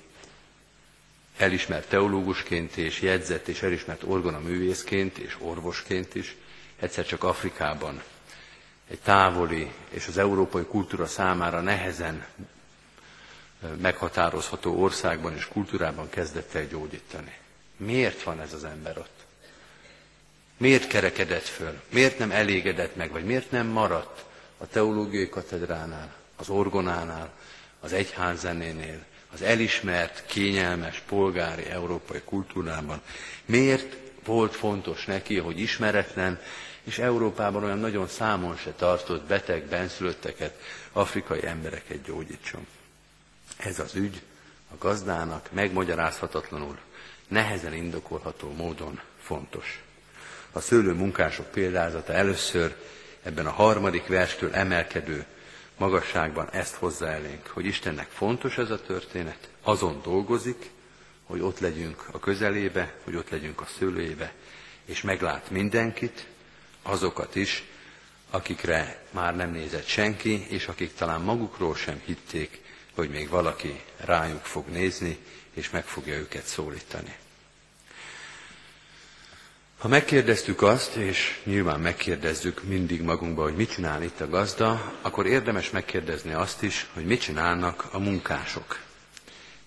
elismert 1.38 1.88
teológusként 1.90 2.76
és 2.78 3.02
jegyzett 3.02 3.48
és 3.48 3.62
elismert 3.62 4.04
orgonaművészként 4.04 5.18
és 5.18 5.36
orvosként 5.40 6.16
is, 6.16 6.36
egyszer 6.80 7.06
csak 7.06 7.24
Afrikában, 7.24 8.04
egy 8.90 9.00
távoli 9.00 9.72
és 9.90 10.08
az 10.08 10.18
európai 10.18 10.64
kultúra 10.64 11.06
számára 11.06 11.62
nehezen 11.62 12.26
meghatározható 13.82 14.82
országban 14.82 15.36
és 15.36 15.46
kultúrában 15.48 16.10
kezdett 16.10 16.54
el 16.54 16.66
gyógyítani. 16.68 17.38
Miért 17.78 18.24
van 18.24 18.40
ez 18.42 18.54
az 18.54 18.64
ember 18.64 18.98
ott? 18.98 19.19
Miért 20.60 20.88
kerekedett 20.88 21.46
föl? 21.48 21.82
Miért 21.90 22.18
nem 22.18 22.32
elégedett 22.32 22.96
meg, 22.96 23.12
vagy 23.12 23.24
miért 23.26 23.52
nem 23.52 23.68
maradt 23.68 24.26
a 24.58 24.68
teológiai 24.68 25.30
katedránál, 25.30 26.14
az 26.36 26.50
orgonánál, 26.50 27.32
az 27.80 27.94
egyházzenénél, 27.94 29.06
az 29.34 29.42
elismert, 29.42 30.26
kényelmes, 30.26 31.00
polgári 31.08 31.66
európai 31.66 32.22
kultúrában? 32.26 33.02
Miért 33.46 33.96
volt 34.26 34.56
fontos 34.56 35.06
neki, 35.06 35.38
hogy 35.38 35.60
ismeretlen, 35.60 36.40
és 36.84 36.98
Európában 36.98 37.64
olyan 37.64 37.80
nagyon 37.80 38.08
számon 38.08 38.58
se 38.58 38.72
tartott 38.72 39.24
beteg, 39.28 39.64
benszülötteket, 39.66 40.62
afrikai 40.92 41.46
embereket 41.46 42.02
gyógyítson? 42.04 42.68
Ez 43.58 43.80
az 43.80 43.96
ügy 43.96 44.22
a 44.72 44.76
gazdának 44.78 45.50
megmagyarázhatatlanul, 45.52 46.78
nehezen 47.28 47.74
indokolható 47.74 48.52
módon 48.52 49.00
fontos. 49.22 49.84
A 50.52 50.60
szőlő 50.60 50.94
munkások 50.94 51.52
példázata 51.52 52.14
először 52.14 52.76
ebben 53.24 53.46
a 53.46 53.52
harmadik 53.52 54.08
verstől 54.08 54.54
emelkedő 54.54 55.26
magasságban 55.78 56.50
ezt 56.50 56.76
hozza 56.76 57.08
elénk, 57.08 57.48
hogy 57.48 57.66
Istennek 57.66 58.08
fontos 58.10 58.58
ez 58.58 58.70
a 58.70 58.82
történet, 58.82 59.50
azon 59.64 60.02
dolgozik, 60.04 60.70
hogy 61.24 61.42
ott 61.42 61.60
legyünk 61.60 62.06
a 62.12 62.20
közelébe, 62.20 62.94
hogy 63.04 63.16
ott 63.16 63.30
legyünk 63.30 63.62
a 63.62 63.68
szőlőjébe, 63.78 64.34
és 64.86 65.02
meglát 65.02 65.50
mindenkit, 65.50 66.28
azokat 66.82 67.36
is, 67.36 67.64
akikre 68.30 69.04
már 69.12 69.36
nem 69.36 69.52
nézett 69.52 69.88
senki, 69.88 70.46
és 70.50 70.68
akik 70.68 70.94
talán 70.94 71.22
magukról 71.22 71.76
sem 71.76 72.02
hitték, 72.06 72.62
hogy 72.96 73.10
még 73.10 73.30
valaki 73.30 73.82
rájuk 73.98 74.46
fog 74.46 74.68
nézni, 74.68 75.18
és 75.54 75.70
meg 75.70 75.86
fogja 75.86 76.16
őket 76.16 76.46
szólítani. 76.46 77.16
Ha 79.80 79.88
megkérdeztük 79.88 80.62
azt, 80.62 80.96
és 80.96 81.42
nyilván 81.44 81.80
megkérdezzük 81.80 82.64
mindig 82.64 83.02
magunkba, 83.02 83.44
hogy 83.44 83.56
mit 83.56 83.72
csinál 83.72 84.04
itt 84.04 84.20
a 84.20 84.30
gazda, 84.30 84.94
akkor 85.02 85.26
érdemes 85.26 85.70
megkérdezni 85.70 86.34
azt 86.34 86.64
is, 86.64 86.88
hogy 86.94 87.06
mit 87.06 87.22
csinálnak 87.22 87.86
a 87.92 88.00
munkások. 88.00 88.80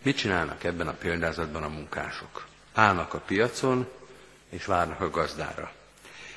Mit 0.02 0.16
csinálnak 0.16 0.64
ebben 0.64 0.88
a 0.88 0.92
példázatban 0.92 1.62
a 1.62 1.68
munkások? 1.68 2.46
Állnak 2.72 3.14
a 3.14 3.18
piacon, 3.18 3.88
és 4.48 4.64
várnak 4.64 5.00
a 5.00 5.10
gazdára. 5.10 5.72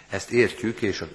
Ezt 0.10 0.32
értjük, 0.32 0.82
és 0.82 1.02
a 1.02 1.08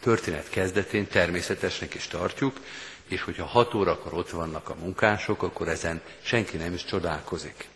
történet 0.00 0.48
kezdetén 0.48 1.06
természetesnek 1.06 1.94
is 1.94 2.06
tartjuk, 2.06 2.60
és 3.08 3.22
hogyha 3.22 3.44
hat 3.44 3.74
órakor 3.74 4.14
ott 4.14 4.30
vannak 4.30 4.68
a 4.68 4.74
munkások, 4.74 5.42
akkor 5.42 5.68
ezen 5.68 6.00
senki 6.22 6.56
nem 6.56 6.74
is 6.74 6.84
csodálkozik. 6.84 7.68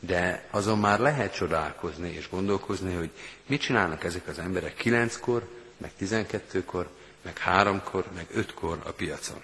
De 0.00 0.46
azon 0.50 0.78
már 0.78 0.98
lehet 0.98 1.34
csodálkozni 1.34 2.10
és 2.10 2.28
gondolkozni, 2.28 2.94
hogy 2.94 3.10
mit 3.46 3.60
csinálnak 3.60 4.04
ezek 4.04 4.26
az 4.28 4.38
emberek 4.38 4.74
kilenckor, 4.74 5.48
meg 5.76 5.90
tizenkettőkor, 5.96 6.90
meg 7.22 7.38
háromkor, 7.38 8.04
meg 8.14 8.26
ötkor 8.32 8.80
a 8.84 8.90
piacon. 8.92 9.42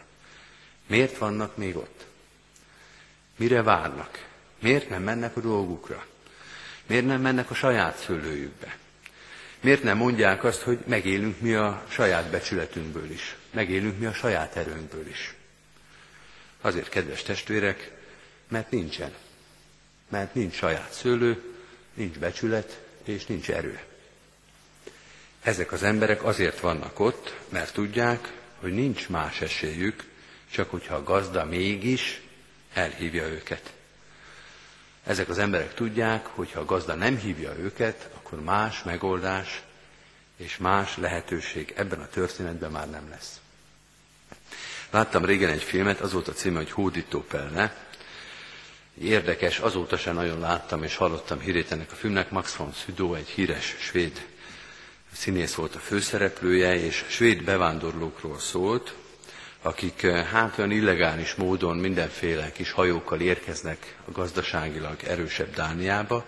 Miért 0.86 1.18
vannak 1.18 1.56
még 1.56 1.76
ott? 1.76 2.04
Mire 3.36 3.62
várnak? 3.62 4.26
Miért 4.58 4.88
nem 4.88 5.02
mennek 5.02 5.36
a 5.36 5.40
dolgukra? 5.40 6.06
Miért 6.86 7.06
nem 7.06 7.20
mennek 7.20 7.50
a 7.50 7.54
saját 7.54 7.98
szőlőjükbe? 7.98 8.76
Miért 9.60 9.82
nem 9.82 9.96
mondják 9.96 10.44
azt, 10.44 10.60
hogy 10.62 10.78
megélünk 10.86 11.40
mi 11.40 11.54
a 11.54 11.84
saját 11.88 12.30
becsületünkből 12.30 13.10
is? 13.10 13.36
Megélünk 13.50 13.98
mi 13.98 14.06
a 14.06 14.12
saját 14.12 14.56
erőnkből 14.56 15.06
is? 15.06 15.34
Azért, 16.60 16.88
kedves 16.88 17.22
testvérek, 17.22 17.90
mert 18.48 18.70
nincsen. 18.70 19.12
Mert 20.14 20.34
nincs 20.34 20.54
saját 20.54 20.92
szőlő, 20.92 21.42
nincs 21.94 22.18
becsület, 22.18 22.80
és 23.04 23.26
nincs 23.26 23.50
erő. 23.50 23.80
Ezek 25.42 25.72
az 25.72 25.82
emberek 25.82 26.24
azért 26.24 26.60
vannak 26.60 27.00
ott, 27.00 27.38
mert 27.48 27.72
tudják, 27.72 28.32
hogy 28.60 28.72
nincs 28.72 29.08
más 29.08 29.40
esélyük, 29.40 30.04
csak 30.50 30.70
hogyha 30.70 30.94
a 30.94 31.02
gazda 31.02 31.44
mégis 31.44 32.20
elhívja 32.74 33.26
őket. 33.26 33.72
Ezek 35.04 35.28
az 35.28 35.38
emberek 35.38 35.74
tudják, 35.74 36.26
hogy 36.26 36.52
ha 36.52 36.60
a 36.60 36.64
gazda 36.64 36.94
nem 36.94 37.16
hívja 37.16 37.56
őket, 37.58 38.10
akkor 38.16 38.42
más 38.42 38.82
megoldás 38.82 39.62
és 40.36 40.56
más 40.56 40.96
lehetőség 40.96 41.72
ebben 41.76 42.00
a 42.00 42.08
történetben 42.08 42.70
már 42.70 42.90
nem 42.90 43.08
lesz. 43.10 43.40
Láttam 44.90 45.24
régen 45.24 45.50
egy 45.50 45.62
filmet, 45.62 46.00
az 46.00 46.12
volt 46.12 46.28
a 46.28 46.32
címe, 46.32 46.56
hogy 46.56 46.70
Hódító 46.70 47.20
Pelle. 47.20 47.92
Érdekes, 49.00 49.58
azóta 49.58 49.96
sem 49.96 50.14
nagyon 50.14 50.40
láttam 50.40 50.82
és 50.82 50.96
hallottam 50.96 51.40
hírét 51.40 51.72
ennek 51.72 51.92
a 51.92 51.94
filmnek. 51.94 52.30
Max 52.30 52.54
von 52.54 52.72
Sydow, 52.72 53.14
egy 53.14 53.28
híres 53.28 53.76
svéd 53.78 54.26
színész 55.12 55.54
volt 55.54 55.74
a 55.74 55.78
főszereplője, 55.78 56.74
és 56.74 57.04
svéd 57.08 57.44
bevándorlókról 57.44 58.38
szólt, 58.38 58.94
akik 59.62 60.02
eh, 60.02 60.26
hát 60.26 60.58
olyan 60.58 60.70
illegális 60.70 61.34
módon 61.34 61.76
mindenféle 61.76 62.52
kis 62.52 62.70
hajókkal 62.70 63.20
érkeznek 63.20 63.96
a 64.04 64.10
gazdaságilag 64.10 64.96
erősebb 65.02 65.54
Dániába, 65.54 66.26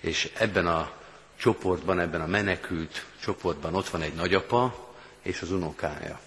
és 0.00 0.30
ebben 0.38 0.66
a 0.66 0.92
csoportban, 1.36 2.00
ebben 2.00 2.20
a 2.20 2.26
menekült 2.26 3.04
csoportban 3.22 3.74
ott 3.74 3.88
van 3.88 4.02
egy 4.02 4.14
nagyapa 4.14 4.92
és 5.22 5.40
az 5.40 5.50
unokája. 5.50 6.20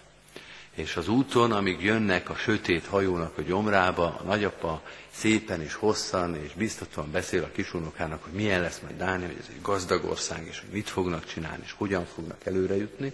És 0.78 0.96
az 0.96 1.08
úton, 1.08 1.52
amíg 1.52 1.84
jönnek 1.84 2.30
a 2.30 2.36
sötét 2.36 2.86
hajónak 2.86 3.38
a 3.38 3.42
gyomrába, 3.42 4.06
a 4.06 4.24
nagyapa 4.24 4.82
szépen 5.12 5.62
és 5.62 5.74
hosszan 5.74 6.36
és 6.36 6.54
biztatóan 6.54 7.12
beszél 7.12 7.44
a 7.44 7.52
kisunokának, 7.52 8.24
hogy 8.24 8.34
milyen 8.34 8.62
lesz 8.62 8.80
majd 8.80 8.98
Dánia, 8.98 9.28
hogy 9.28 9.38
ez 9.40 9.48
egy 9.50 9.62
gazdag 9.62 10.06
ország, 10.06 10.46
és 10.50 10.60
hogy 10.60 10.70
mit 10.72 10.90
fognak 10.90 11.26
csinálni, 11.26 11.64
és 11.66 11.74
hogyan 11.78 12.06
fognak 12.06 12.46
előre 12.46 12.76
jutni. 12.76 13.14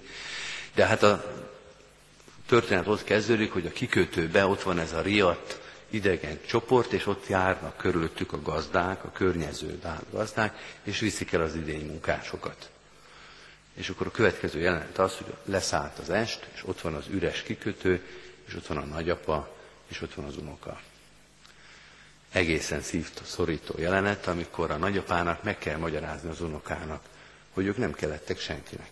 De 0.76 0.86
hát 0.86 1.04
a 1.04 1.34
történet 2.48 2.88
ott 2.88 3.04
kezdődik, 3.04 3.52
hogy 3.52 3.66
a 3.66 3.72
kikötőbe 3.72 4.46
ott 4.46 4.62
van 4.62 4.80
ez 4.80 4.94
a 4.94 5.02
riadt 5.02 5.60
idegen 5.90 6.40
csoport, 6.46 6.92
és 6.94 7.08
ott 7.08 7.28
járnak 7.28 7.78
körülöttük 7.78 8.34
a 8.34 8.42
gazdák, 8.42 9.04
a 9.04 9.12
környező 9.12 9.80
gazdák, 10.12 10.78
és 10.84 11.00
viszik 11.00 11.32
el 11.32 11.42
az 11.42 11.56
idény 11.56 11.86
munkásokat. 11.86 12.70
És 13.74 13.90
akkor 13.90 14.08
a 14.08 14.12
következő 14.12 14.60
jelenet 14.60 14.98
az, 14.98 15.16
hogy 15.16 15.34
leszállt 15.46 16.00
az 16.00 16.10
est, 16.10 16.48
és 16.54 16.64
ott 16.66 16.82
van 16.82 16.94
az 16.94 17.06
üres 17.10 17.44
kikötő, 17.44 18.06
és 18.48 18.56
ott 18.56 18.68
van 18.68 18.78
a 18.78 18.86
nagyapa, 18.86 19.58
és 19.88 20.02
ott 20.02 20.14
van 20.14 20.26
az 20.26 20.38
unoka. 20.38 20.82
Egészen 22.32 22.82
szívt 22.82 23.22
szorító 23.26 23.76
jelenet, 23.80 24.28
amikor 24.28 24.72
a 24.72 24.78
nagyapának 24.78 25.44
meg 25.44 25.58
kell 25.58 25.78
magyarázni 25.78 26.30
az 26.30 26.42
unokának, 26.42 27.04
hogy 27.54 27.66
ők 27.66 27.78
nem 27.78 27.94
kellettek 27.94 28.40
senkinek. 28.40 28.90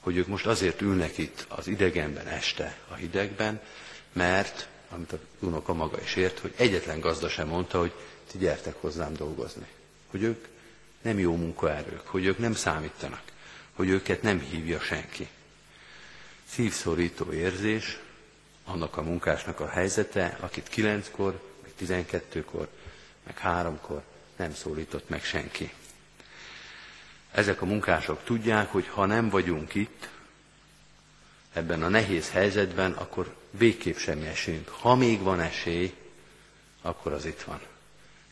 Hogy 0.00 0.16
ők 0.16 0.26
most 0.26 0.46
azért 0.46 0.80
ülnek 0.80 1.18
itt 1.18 1.44
az 1.48 1.66
idegenben 1.66 2.26
este, 2.26 2.76
a 2.88 2.94
hidegben, 2.94 3.60
mert, 4.12 4.68
amit 4.90 5.12
a 5.12 5.18
unoka 5.38 5.74
maga 5.74 6.00
is 6.00 6.16
ért, 6.16 6.38
hogy 6.38 6.52
egyetlen 6.56 7.00
gazda 7.00 7.28
sem 7.28 7.48
mondta, 7.48 7.78
hogy 7.78 7.92
ti 8.30 8.38
gyertek 8.38 8.74
hozzám 8.80 9.14
dolgozni. 9.14 9.66
Hogy 10.10 10.22
ők 10.22 10.46
nem 11.02 11.18
jó 11.18 11.36
munkaerők, 11.36 12.06
hogy 12.06 12.24
ők 12.24 12.38
nem 12.38 12.54
számítanak, 12.54 13.22
hogy 13.80 13.88
őket 13.88 14.22
nem 14.22 14.40
hívja 14.40 14.80
senki. 14.80 15.28
Szívszorító 16.48 17.32
érzés 17.32 17.98
annak 18.64 18.96
a 18.96 19.02
munkásnak 19.02 19.60
a 19.60 19.68
helyzete, 19.68 20.36
akit 20.40 20.68
kilenckor, 20.68 21.42
meg 21.62 21.72
tizenkettőkor, 21.76 22.68
meg 23.26 23.38
háromkor 23.38 24.02
nem 24.36 24.54
szólított 24.54 25.08
meg 25.08 25.24
senki. 25.24 25.72
Ezek 27.30 27.62
a 27.62 27.66
munkások 27.66 28.24
tudják, 28.24 28.72
hogy 28.72 28.86
ha 28.88 29.06
nem 29.06 29.28
vagyunk 29.28 29.74
itt, 29.74 30.08
ebben 31.52 31.82
a 31.82 31.88
nehéz 31.88 32.30
helyzetben, 32.30 32.92
akkor 32.92 33.34
végképp 33.50 33.96
semmi 33.96 34.26
esélyünk. 34.26 34.68
Ha 34.68 34.94
még 34.94 35.20
van 35.20 35.40
esély, 35.40 35.94
akkor 36.82 37.12
az 37.12 37.24
itt 37.24 37.42
van. 37.42 37.60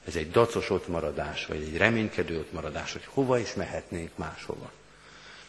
Ez 0.05 0.17
egy 0.17 0.31
dacos 0.31 0.71
ottmaradás, 0.71 1.47
vagy 1.47 1.63
egy 1.63 1.77
reménykedő 1.77 2.39
ottmaradás, 2.39 2.93
hogy 2.93 3.05
hova 3.05 3.39
is 3.39 3.55
mehetnénk 3.55 4.17
máshova. 4.17 4.73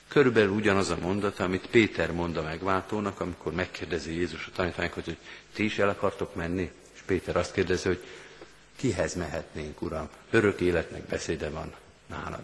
Körülbelül 0.10 0.50
ugyanaz 0.50 0.90
a 0.90 0.98
mondat, 1.02 1.40
amit 1.40 1.68
Péter 1.68 2.12
mond 2.12 2.38
a 2.38 2.42
megváltónak, 2.42 3.20
amikor 3.20 3.54
megkérdezi 3.54 4.14
Jézus 4.14 4.48
a 4.48 4.52
tanítványokat, 4.56 5.06
hogy 5.06 5.18
ti 5.54 5.64
is 5.64 5.80
el 5.80 5.90
akartok 5.90 6.36
menni, 6.36 6.72
és 6.94 7.00
Péter 7.06 7.36
azt 7.36 7.54
kérdezi, 7.54 7.88
hogy 7.88 8.04
kihez 8.76 9.16
mehetnénk, 9.16 9.82
Uram? 9.82 10.10
Örök 10.30 10.60
életnek 10.60 11.06
beszéde 11.06 11.50
van 11.50 11.74
nálad. 12.08 12.44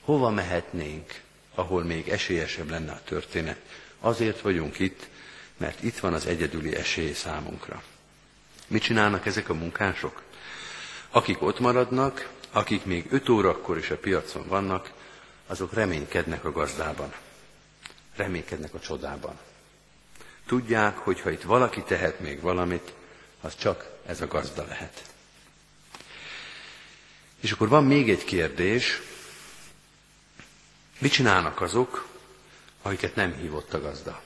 Hova 0.00 0.30
mehetnénk, 0.30 1.20
ahol 1.54 1.84
még 1.84 2.08
esélyesebb 2.08 2.70
lenne 2.70 2.92
a 2.92 3.00
történet? 3.04 3.58
Azért 4.00 4.40
vagyunk 4.40 4.78
itt, 4.78 5.08
mert 5.56 5.82
itt 5.82 5.98
van 5.98 6.14
az 6.14 6.26
egyedüli 6.26 6.74
esély 6.76 7.12
számunkra. 7.12 7.82
Mit 8.66 8.82
csinálnak 8.82 9.26
ezek 9.26 9.48
a 9.48 9.54
munkások? 9.54 10.22
Akik 11.10 11.42
ott 11.42 11.58
maradnak, 11.58 12.28
akik 12.50 12.84
még 12.84 13.06
öt 13.10 13.28
órakor 13.28 13.78
is 13.78 13.90
a 13.90 13.96
piacon 13.96 14.48
vannak, 14.48 14.92
azok 15.48 15.72
reménykednek 15.72 16.44
a 16.44 16.52
gazdában. 16.52 17.12
Reménykednek 18.16 18.74
a 18.74 18.80
csodában. 18.80 19.38
Tudják, 20.46 20.96
hogy 20.96 21.20
ha 21.20 21.30
itt 21.30 21.42
valaki 21.42 21.82
tehet 21.82 22.20
még 22.20 22.40
valamit, 22.40 22.92
az 23.40 23.56
csak 23.56 23.90
ez 24.06 24.20
a 24.20 24.26
gazda 24.26 24.64
lehet. 24.64 25.02
És 27.40 27.52
akkor 27.52 27.68
van 27.68 27.84
még 27.84 28.10
egy 28.10 28.24
kérdés, 28.24 29.00
mit 30.98 31.12
csinálnak 31.12 31.60
azok, 31.60 32.06
akiket 32.82 33.14
nem 33.14 33.34
hívott 33.34 33.74
a 33.74 33.80
gazda? 33.80 34.22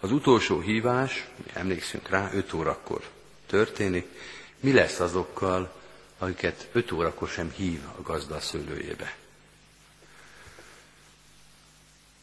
Az 0.00 0.12
utolsó 0.12 0.60
hívás, 0.60 1.26
emlékszünk 1.52 2.08
rá, 2.08 2.30
5 2.32 2.52
órakor 2.52 3.08
történik, 3.46 4.06
mi 4.60 4.72
lesz 4.72 5.00
azokkal, 5.00 5.80
akiket 6.18 6.68
5 6.72 6.92
órakor 6.92 7.28
sem 7.28 7.50
hív 7.50 7.80
a 7.98 8.02
gazda 8.02 8.34
a 8.34 8.40
szőlőjébe? 8.40 9.16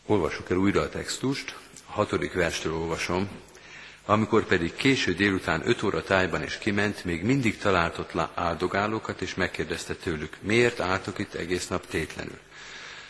Olvassuk 0.10 0.50
el 0.50 0.58
újra 0.58 0.82
a 0.82 0.90
textust, 0.90 1.56
a 1.86 1.92
hatodik 1.92 2.34
verstől 2.34 2.74
olvasom. 2.74 3.30
Amikor 4.06 4.46
pedig 4.46 4.76
késő 4.76 5.14
délután 5.14 5.68
öt 5.68 5.84
óra 5.84 6.04
tájban 6.04 6.44
is 6.44 6.58
kiment, 6.58 7.04
még 7.04 7.24
mindig 7.24 7.58
talált 7.58 7.98
ott 7.98 8.12
áldogálókat, 8.34 9.22
és 9.22 9.36
megkérdezte 9.36 9.96
tőlük, 9.96 10.38
miért 10.42 10.80
álltok 10.80 11.20
itt 11.20 11.34
egész 11.34 11.68
nap 11.68 11.88
tétlenül? 11.88 12.38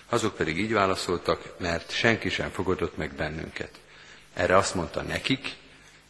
Azok 0.09 0.35
pedig 0.35 0.57
így 0.57 0.73
válaszoltak, 0.73 1.55
mert 1.59 1.91
senki 1.91 2.29
sem 2.29 2.49
fogadott 2.49 2.97
meg 2.97 3.13
bennünket. 3.13 3.79
Erre 4.33 4.57
azt 4.57 4.75
mondta 4.75 5.01
nekik, 5.01 5.55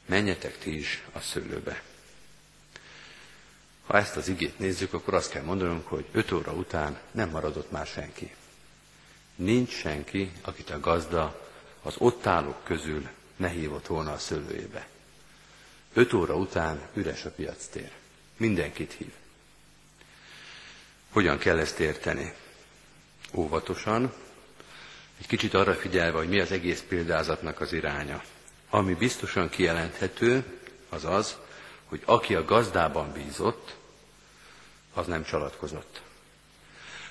menjetek 0.06 0.58
ti 0.58 0.78
is 0.78 1.04
a 1.12 1.20
szőlőbe. 1.20 1.82
Ha 3.88 3.98
ezt 3.98 4.16
az 4.16 4.28
igét 4.28 4.60
nézzük, 4.60 4.94
akkor 4.94 5.14
azt 5.14 5.32
kell 5.32 5.44
mondanunk, 5.44 5.88
hogy 5.88 6.06
öt 6.12 6.32
óra 6.32 6.52
után 6.52 7.00
nem 7.12 7.30
maradott 7.30 7.72
már 7.72 7.86
senki. 7.86 8.32
Nincs 9.40 9.72
senki, 9.72 10.32
akit 10.42 10.70
a 10.70 10.80
gazda 10.80 11.50
az 11.82 11.96
ott 11.98 12.26
állók 12.26 12.64
közül 12.64 13.08
ne 13.36 13.48
hívott 13.48 13.88
volna 13.88 14.12
a 14.12 14.18
szőlőjébe. 14.18 14.88
Öt 15.94 16.14
óra 16.14 16.36
után 16.36 16.82
üres 16.94 17.26
a 17.26 17.30
piac 17.30 17.66
tér. 17.66 17.92
Mindenkit 18.38 18.94
hív. 18.94 19.12
Hogyan 21.10 21.38
kell 21.38 21.58
ezt 21.60 21.80
érteni? 21.80 22.34
Óvatosan, 23.34 24.14
egy 25.20 25.28
kicsit 25.28 25.54
arra 25.54 25.74
figyelve, 25.76 26.18
hogy 26.18 26.30
mi 26.30 26.40
az 26.40 26.52
egész 26.52 26.84
példázatnak 26.88 27.62
az 27.62 27.74
iránya. 27.74 28.24
Ami 28.70 28.94
biztosan 28.94 29.50
kijelenthető, 29.50 30.60
az 30.90 31.06
az, 31.06 31.38
hogy 31.86 32.02
aki 32.06 32.36
a 32.36 32.46
gazdában 32.46 33.12
bízott, 33.12 33.76
az 34.94 35.08
nem 35.08 35.24
csalatkozott 35.24 36.02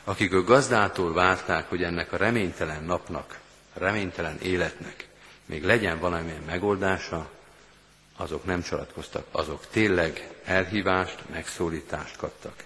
akik 0.09 0.33
a 0.33 0.45
gazdától 0.45 1.13
várták, 1.13 1.69
hogy 1.69 1.83
ennek 1.83 2.13
a 2.13 2.17
reménytelen 2.17 2.85
napnak, 2.85 3.39
a 3.75 3.79
reménytelen 3.79 4.39
életnek 4.43 5.09
még 5.47 5.65
legyen 5.65 5.99
valamilyen 5.99 6.43
megoldása, 6.47 7.31
azok 8.17 8.45
nem 8.45 8.63
csalatkoztak, 8.63 9.27
azok 9.31 9.67
tényleg 9.71 10.29
elhívást, 10.45 11.19
megszólítást 11.31 12.17
kaptak. 12.17 12.65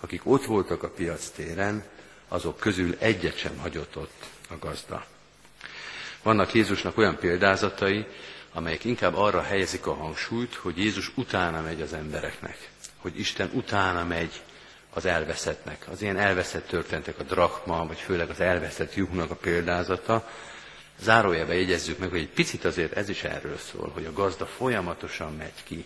Akik 0.00 0.20
ott 0.24 0.44
voltak 0.44 0.82
a 0.82 0.88
piac 0.88 1.28
téren, 1.28 1.84
azok 2.28 2.58
közül 2.58 2.96
egyet 2.98 3.38
sem 3.38 3.58
hagyott 3.58 3.96
ott 3.96 4.24
a 4.48 4.58
gazda. 4.58 5.04
Vannak 6.22 6.54
Jézusnak 6.54 6.98
olyan 6.98 7.16
példázatai, 7.16 8.06
amelyek 8.52 8.84
inkább 8.84 9.16
arra 9.16 9.42
helyezik 9.42 9.86
a 9.86 9.94
hangsúlyt, 9.94 10.54
hogy 10.54 10.78
Jézus 10.78 11.12
utána 11.14 11.60
megy 11.60 11.80
az 11.80 11.92
embereknek, 11.92 12.70
hogy 12.96 13.18
Isten 13.18 13.50
utána 13.54 14.04
megy 14.04 14.42
az 14.94 15.04
elveszettnek. 15.04 15.86
Az 15.90 16.02
ilyen 16.02 16.16
elveszett 16.16 16.66
történtek 16.66 17.18
a 17.18 17.22
drachma, 17.22 17.86
vagy 17.86 17.98
főleg 17.98 18.30
az 18.30 18.40
elveszett 18.40 18.94
juhnak 18.94 19.30
a 19.30 19.34
példázata. 19.34 20.28
Zárójelbe 21.00 21.54
jegyezzük 21.54 21.98
meg, 21.98 22.10
hogy 22.10 22.18
egy 22.18 22.28
picit 22.28 22.64
azért 22.64 22.96
ez 22.96 23.08
is 23.08 23.22
erről 23.24 23.56
szól, 23.56 23.90
hogy 23.94 24.04
a 24.04 24.12
gazda 24.12 24.46
folyamatosan 24.46 25.34
megy 25.34 25.64
ki. 25.64 25.84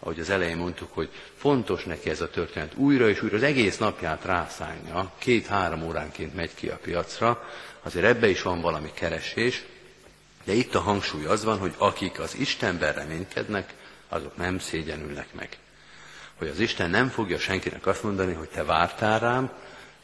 Ahogy 0.00 0.20
az 0.20 0.30
elején 0.30 0.56
mondtuk, 0.56 0.92
hogy 0.92 1.10
fontos 1.36 1.84
neki 1.84 2.10
ez 2.10 2.20
a 2.20 2.30
történet. 2.30 2.74
Újra 2.74 3.08
és 3.08 3.22
újra 3.22 3.36
az 3.36 3.42
egész 3.42 3.78
napját 3.78 4.24
rászánja, 4.24 5.12
két-három 5.18 5.82
óránként 5.82 6.34
megy 6.34 6.54
ki 6.54 6.68
a 6.68 6.78
piacra, 6.82 7.48
azért 7.82 8.04
ebbe 8.04 8.28
is 8.28 8.42
van 8.42 8.60
valami 8.60 8.90
keresés, 8.94 9.64
de 10.44 10.52
itt 10.52 10.74
a 10.74 10.80
hangsúly 10.80 11.24
az 11.24 11.44
van, 11.44 11.58
hogy 11.58 11.74
akik 11.78 12.18
az 12.18 12.34
Istenben 12.34 12.92
reménykednek, 12.92 13.74
azok 14.08 14.36
nem 14.36 14.58
szégyenülnek 14.58 15.34
meg 15.34 15.58
hogy 16.38 16.48
az 16.48 16.58
Isten 16.58 16.90
nem 16.90 17.08
fogja 17.08 17.38
senkinek 17.38 17.86
azt 17.86 18.02
mondani, 18.02 18.32
hogy 18.32 18.48
te 18.48 18.64
vártál 18.64 19.18
rám, 19.18 19.52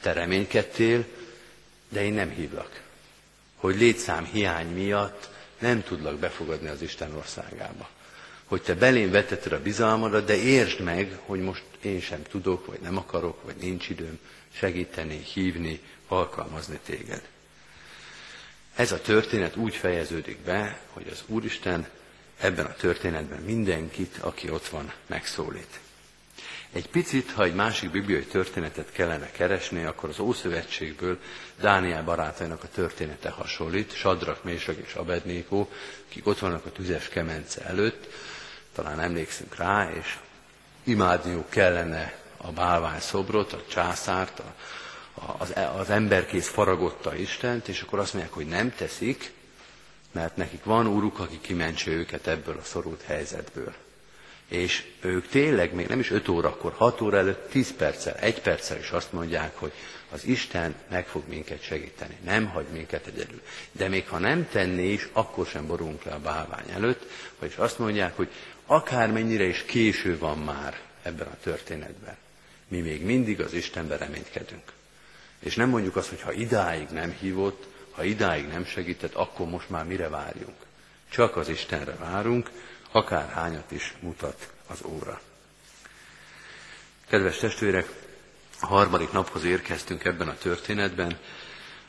te 0.00 0.12
reménykedtél, 0.12 1.04
de 1.88 2.04
én 2.04 2.12
nem 2.12 2.30
hívlak. 2.30 2.82
Hogy 3.56 3.76
létszám 3.76 4.24
hiány 4.24 4.66
miatt 4.66 5.28
nem 5.58 5.82
tudlak 5.82 6.18
befogadni 6.18 6.68
az 6.68 6.82
Isten 6.82 7.14
országába. 7.14 7.88
Hogy 8.44 8.62
te 8.62 8.74
belém 8.74 9.10
vetetted 9.10 9.52
a 9.52 9.62
bizalmadat, 9.62 10.24
de 10.24 10.36
értsd 10.36 10.80
meg, 10.80 11.18
hogy 11.26 11.40
most 11.40 11.62
én 11.82 12.00
sem 12.00 12.22
tudok, 12.22 12.66
vagy 12.66 12.80
nem 12.80 12.96
akarok, 12.96 13.42
vagy 13.42 13.56
nincs 13.56 13.88
időm 13.88 14.18
segíteni, 14.52 15.22
hívni, 15.22 15.80
alkalmazni 16.08 16.78
téged. 16.84 17.22
Ez 18.74 18.92
a 18.92 19.00
történet 19.00 19.56
úgy 19.56 19.74
fejeződik 19.74 20.38
be, 20.38 20.78
hogy 20.92 21.08
az 21.10 21.22
Úristen 21.26 21.88
ebben 22.38 22.66
a 22.66 22.74
történetben 22.74 23.42
mindenkit, 23.42 24.16
aki 24.20 24.50
ott 24.50 24.66
van, 24.66 24.92
megszólít. 25.06 25.80
Egy 26.74 26.88
picit, 26.88 27.30
ha 27.30 27.44
egy 27.44 27.54
másik 27.54 27.90
bibliai 27.90 28.24
történetet 28.24 28.92
kellene 28.92 29.30
keresni, 29.30 29.84
akkor 29.84 30.08
az 30.08 30.18
Ószövetségből 30.18 31.18
Dániel 31.60 32.02
barátainak 32.04 32.62
a 32.62 32.68
története 32.68 33.30
hasonlít, 33.30 33.96
Sadrak, 33.96 34.44
Mésak 34.44 34.76
és 34.76 34.94
Abednékó, 34.94 35.68
akik 36.08 36.26
ott 36.26 36.38
vannak 36.38 36.66
a 36.66 36.72
tüzes 36.72 37.08
kemence 37.08 37.64
előtt, 37.64 38.12
talán 38.72 39.00
emlékszünk 39.00 39.56
rá, 39.56 39.90
és 39.92 40.18
imádniuk 40.84 41.50
kellene 41.50 42.14
a 42.36 42.52
bálvány 42.52 43.00
szobrot, 43.00 43.52
a 43.52 43.64
császárt, 43.68 44.38
a, 44.38 44.54
az, 45.38 45.54
az 45.76 45.90
emberkész 45.90 46.48
faragotta 46.48 47.16
Istent, 47.16 47.68
és 47.68 47.80
akkor 47.80 47.98
azt 47.98 48.12
mondják, 48.12 48.34
hogy 48.34 48.46
nem 48.46 48.74
teszik, 48.74 49.32
mert 50.12 50.36
nekik 50.36 50.64
van 50.64 50.86
úruk, 50.86 51.18
aki 51.18 51.38
kimentse 51.40 51.90
őket 51.90 52.26
ebből 52.26 52.58
a 52.58 52.64
szorult 52.64 53.02
helyzetből. 53.02 53.74
És 54.48 54.84
ők 55.00 55.28
tényleg 55.28 55.74
még 55.74 55.86
nem 55.86 55.98
is 55.98 56.10
5 56.10 56.28
órakor, 56.28 56.72
6 56.72 57.00
óra 57.00 57.16
előtt 57.16 57.50
10 57.50 57.72
perccel, 57.76 58.14
1 58.14 58.40
perccel 58.40 58.78
is 58.78 58.90
azt 58.90 59.12
mondják, 59.12 59.56
hogy 59.56 59.72
az 60.10 60.24
Isten 60.24 60.74
meg 60.90 61.06
fog 61.06 61.22
minket 61.28 61.62
segíteni, 61.62 62.16
nem 62.24 62.46
hagy 62.46 62.66
minket 62.72 63.06
egyedül. 63.06 63.40
De 63.72 63.88
még 63.88 64.08
ha 64.08 64.18
nem 64.18 64.48
tenné 64.48 64.92
is, 64.92 65.08
akkor 65.12 65.46
sem 65.46 65.66
borulunk 65.66 66.02
le 66.02 66.12
a 66.12 66.18
bálvány 66.18 66.70
előtt, 66.74 67.10
vagyis 67.38 67.56
azt 67.56 67.78
mondják, 67.78 68.16
hogy 68.16 68.28
akármennyire 68.66 69.44
is 69.44 69.62
késő 69.64 70.18
van 70.18 70.38
már 70.38 70.80
ebben 71.02 71.26
a 71.26 71.36
történetben, 71.42 72.16
mi 72.68 72.80
még 72.80 73.04
mindig 73.04 73.40
az 73.40 73.52
Istenben 73.52 73.98
reménykedünk. 73.98 74.72
És 75.38 75.54
nem 75.54 75.68
mondjuk 75.68 75.96
azt, 75.96 76.08
hogy 76.08 76.20
ha 76.20 76.32
idáig 76.32 76.88
nem 76.88 77.16
hívott, 77.20 77.66
ha 77.90 78.04
idáig 78.04 78.46
nem 78.46 78.64
segített, 78.64 79.14
akkor 79.14 79.46
most 79.48 79.70
már 79.70 79.84
mire 79.84 80.08
várjunk. 80.08 80.56
Csak 81.10 81.36
az 81.36 81.48
Istenre 81.48 81.94
várunk, 81.94 82.50
akár 82.94 83.28
hányat 83.28 83.70
is 83.70 83.94
mutat 84.00 84.52
az 84.66 84.82
óra. 84.84 85.20
Kedves 87.08 87.36
testvérek, 87.36 87.88
a 88.60 88.66
harmadik 88.66 89.12
naphoz 89.12 89.44
érkeztünk 89.44 90.04
ebben 90.04 90.28
a 90.28 90.36
történetben, 90.36 91.18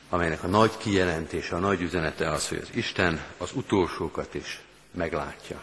amelynek 0.09 0.43
a 0.43 0.47
nagy 0.47 0.77
kijelentése, 0.77 1.55
a 1.55 1.59
nagy 1.59 1.81
üzenete 1.81 2.29
az, 2.29 2.47
hogy 2.47 2.57
az 2.57 2.69
Isten 2.73 3.23
az 3.37 3.51
utolsókat 3.53 4.33
is 4.33 4.61
meglátja. 4.91 5.61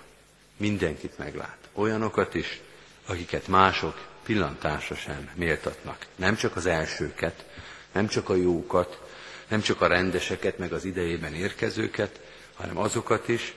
Mindenkit 0.57 1.19
meglát. 1.19 1.59
Olyanokat 1.73 2.35
is, 2.35 2.61
akiket 3.07 3.47
mások 3.49 4.07
pillantásra 4.25 4.95
sem 4.95 5.31
méltatnak. 5.35 6.07
Nem 6.17 6.37
csak 6.37 6.57
az 6.57 6.67
elsőket, 6.67 7.45
nem 7.93 8.07
csak 8.07 8.29
a 8.29 8.35
jókat, 8.35 9.01
nem 9.49 9.61
csak 9.61 9.81
a 9.81 9.87
rendeseket, 9.87 10.59
meg 10.59 10.73
az 10.73 10.85
idejében 10.85 11.35
érkezőket, 11.35 12.21
hanem 12.55 12.79
azokat 12.79 13.29
is, 13.29 13.55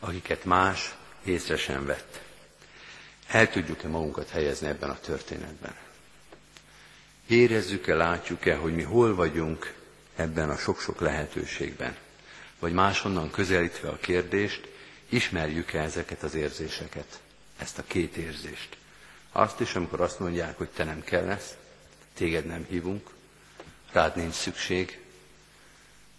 akiket 0.00 0.44
más 0.44 0.94
észre 1.30 1.56
sem 1.56 1.86
vett. 1.86 2.20
El 3.26 3.50
tudjuk-e 3.50 3.88
magunkat 3.88 4.28
helyezni 4.30 4.66
ebben 4.66 4.90
a 4.90 5.00
történetben? 5.00 5.74
Érezzük-e, 7.26 7.94
látjuk-e, 7.94 8.54
hogy 8.56 8.74
mi 8.74 8.82
hol 8.82 9.14
vagyunk 9.14 9.74
ebben 10.16 10.50
a 10.50 10.56
sok-sok 10.56 11.00
lehetőségben? 11.00 11.96
Vagy 12.58 12.72
máshonnan 12.72 13.30
közelítve 13.30 13.88
a 13.88 13.96
kérdést, 13.96 14.68
ismerjük-e 15.08 15.80
ezeket 15.82 16.22
az 16.22 16.34
érzéseket, 16.34 17.20
ezt 17.58 17.78
a 17.78 17.84
két 17.86 18.16
érzést? 18.16 18.76
Azt 19.32 19.60
is, 19.60 19.74
amikor 19.74 20.00
azt 20.00 20.18
mondják, 20.18 20.56
hogy 20.58 20.68
te 20.68 20.84
nem 20.84 21.02
kell 21.04 21.24
lesz, 21.24 21.54
téged 22.14 22.44
nem 22.46 22.66
hívunk, 22.68 23.10
rád 23.92 24.16
nincs 24.16 24.34
szükség, 24.34 25.00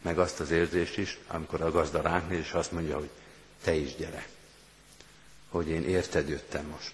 meg 0.02 0.20
azt 0.20 0.40
az 0.40 0.52
érzést 0.52 0.98
is, 0.98 1.18
amikor 1.28 1.62
a 1.62 1.72
gazda 1.72 2.02
ránk 2.02 2.30
néz, 2.30 2.40
és 2.40 2.52
azt 2.52 2.72
mondja, 2.72 2.98
hogy 2.98 3.10
te 3.64 3.74
is 3.74 3.96
gyere. 3.96 4.26
Hogy 5.52 5.68
én 5.70 5.84
érted 5.84 6.30
jöttem 6.30 6.66
most. 6.66 6.94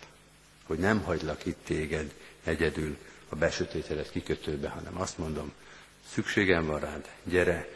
Hogy 0.64 0.78
nem 0.78 1.02
hagylak 1.02 1.46
itt 1.46 1.64
téged 1.64 2.14
egyedül 2.44 2.98
a 3.30 3.36
besötétedet 3.36 4.12
kikötőbe, 4.12 4.70
hanem 4.70 5.02
azt 5.02 5.18
mondom, 5.18 5.54
szükségem 6.14 6.66
van 6.66 6.80
rád, 6.80 7.08
gyere, 7.24 7.68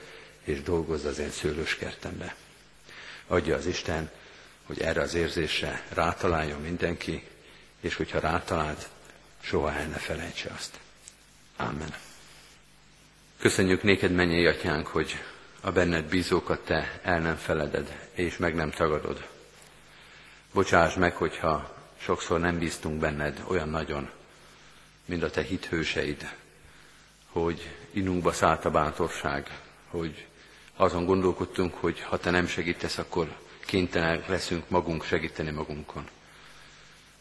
és 0.44 0.62
dolgozz 0.62 1.06
az 1.06 1.20
én 1.20 1.32
szőlőskertembe. 1.32 2.36
Adja 3.28 3.56
az 3.56 3.66
Isten, 3.66 4.12
hogy 4.64 4.80
erre 4.82 5.02
az 5.02 5.14
érzésre 5.14 5.84
rátaláljon 5.90 6.62
mindenki, 6.62 7.28
és 7.82 7.96
hogyha 7.96 8.20
rátalált, 8.20 8.90
soha 9.40 9.74
el 9.74 9.88
ne 9.88 9.98
felejtse 9.98 10.50
azt. 10.50 10.80
Amen. 11.58 11.94
Köszönjük 13.40 13.84
néked, 13.84 14.12
mennyei 14.12 14.46
atyánk, 14.46 14.88
hogy 14.88 15.16
a 15.62 15.72
benned 15.72 16.06
bízókat 16.06 16.66
te 16.66 17.00
el 17.04 17.20
nem 17.20 17.36
feleded, 17.36 18.10
és 18.14 18.38
meg 18.38 18.56
nem 18.56 18.72
tagadod. 18.72 19.28
Bocsáss 20.54 20.96
meg, 20.96 21.16
hogyha 21.16 21.76
sokszor 21.98 22.40
nem 22.40 22.60
bíztunk 22.60 23.00
benned 23.00 23.44
olyan 23.48 23.70
nagyon, 23.70 24.10
mint 25.06 25.24
a 25.24 25.30
te 25.30 25.42
hithőseid, 25.42 26.36
hogy 27.30 27.70
inunkba 27.92 28.32
szállt 28.32 28.66
a 28.66 28.72
bátorság, 28.72 29.60
hogy 29.88 30.26
azon 30.76 31.06
gondolkodtunk, 31.06 31.74
hogy 31.74 32.02
ha 32.02 32.18
te 32.18 32.30
nem 32.30 32.48
segítesz, 32.48 32.98
akkor 32.98 33.36
kénytelenek 33.60 34.28
leszünk 34.28 34.70
magunk 34.70 35.04
segíteni 35.04 35.52
magunkon. 35.52 36.08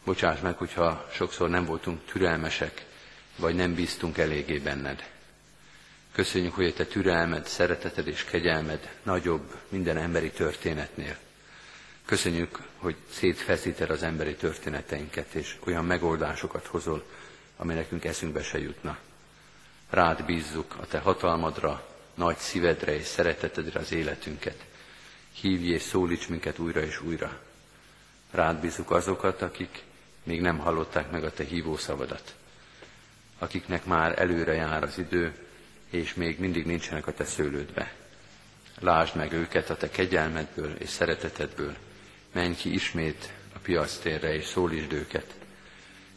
Bocsáss 0.03 0.39
meg, 0.39 0.57
hogyha 0.57 1.07
sokszor 1.13 1.49
nem 1.49 1.65
voltunk 1.65 2.05
türelmesek, 2.05 2.85
vagy 3.35 3.55
nem 3.55 3.75
bíztunk 3.75 4.17
eléggé 4.17 4.57
benned. 4.57 5.09
Köszönjük, 6.11 6.53
hogy 6.55 6.65
a 6.65 6.73
te 6.73 6.85
türelmed, 6.85 7.47
szereteted 7.47 8.07
és 8.07 8.23
kegyelmed 8.23 8.89
nagyobb 9.03 9.55
minden 9.69 9.97
emberi 9.97 10.31
történetnél. 10.31 11.17
Köszönjük, 12.05 12.59
hogy 12.77 12.95
szétfeszíted 13.11 13.89
az 13.89 14.03
emberi 14.03 14.35
történeteinket, 14.35 15.33
és 15.33 15.57
olyan 15.65 15.85
megoldásokat 15.85 16.65
hozol, 16.65 17.05
ami 17.57 17.73
nekünk 17.73 18.05
eszünkbe 18.05 18.43
se 18.43 18.59
jutna. 18.59 18.97
Rád 19.89 20.25
bízzuk 20.25 20.75
a 20.79 20.85
te 20.85 20.99
hatalmadra, 20.99 21.87
nagy 22.13 22.37
szívedre 22.37 22.95
és 22.95 23.05
szeretetedre 23.05 23.79
az 23.79 23.91
életünket. 23.91 24.65
Hívj 25.31 25.73
és 25.73 25.81
szólíts 25.81 26.27
minket 26.27 26.59
újra 26.59 26.81
és 26.81 27.01
újra. 27.01 27.39
Rád 28.31 28.59
bízzuk 28.59 28.91
azokat, 28.91 29.41
akik 29.41 29.83
még 30.23 30.41
nem 30.41 30.57
hallották 30.57 31.11
meg 31.11 31.23
a 31.23 31.31
te 31.31 31.43
hívó 31.43 31.77
szavadat, 31.77 32.35
akiknek 33.39 33.85
már 33.85 34.19
előre 34.19 34.53
jár 34.53 34.83
az 34.83 34.97
idő, 34.97 35.33
és 35.89 36.13
még 36.13 36.39
mindig 36.39 36.65
nincsenek 36.65 37.07
a 37.07 37.13
te 37.13 37.25
szőlődbe. 37.25 37.93
Lásd 38.79 39.15
meg 39.15 39.31
őket 39.33 39.69
a 39.69 39.77
te 39.77 39.89
kegyelmedből 39.89 40.75
és 40.77 40.89
szeretetedből. 40.89 41.75
Menj 42.31 42.55
ki 42.55 42.73
ismét 42.73 43.31
a 43.55 43.59
piasztérre, 43.59 44.33
és 44.33 44.45
szólítsd 44.45 44.93
őket. 44.93 45.35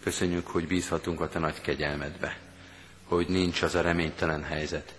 Köszönjük, 0.02 0.46
hogy 0.46 0.66
bízhatunk 0.66 1.20
a 1.20 1.28
te 1.28 1.38
nagy 1.38 1.60
kegyelmedbe, 1.60 2.38
hogy 3.04 3.28
nincs 3.28 3.62
az 3.62 3.74
a 3.74 3.80
reménytelen 3.80 4.42
helyzet, 4.42 4.94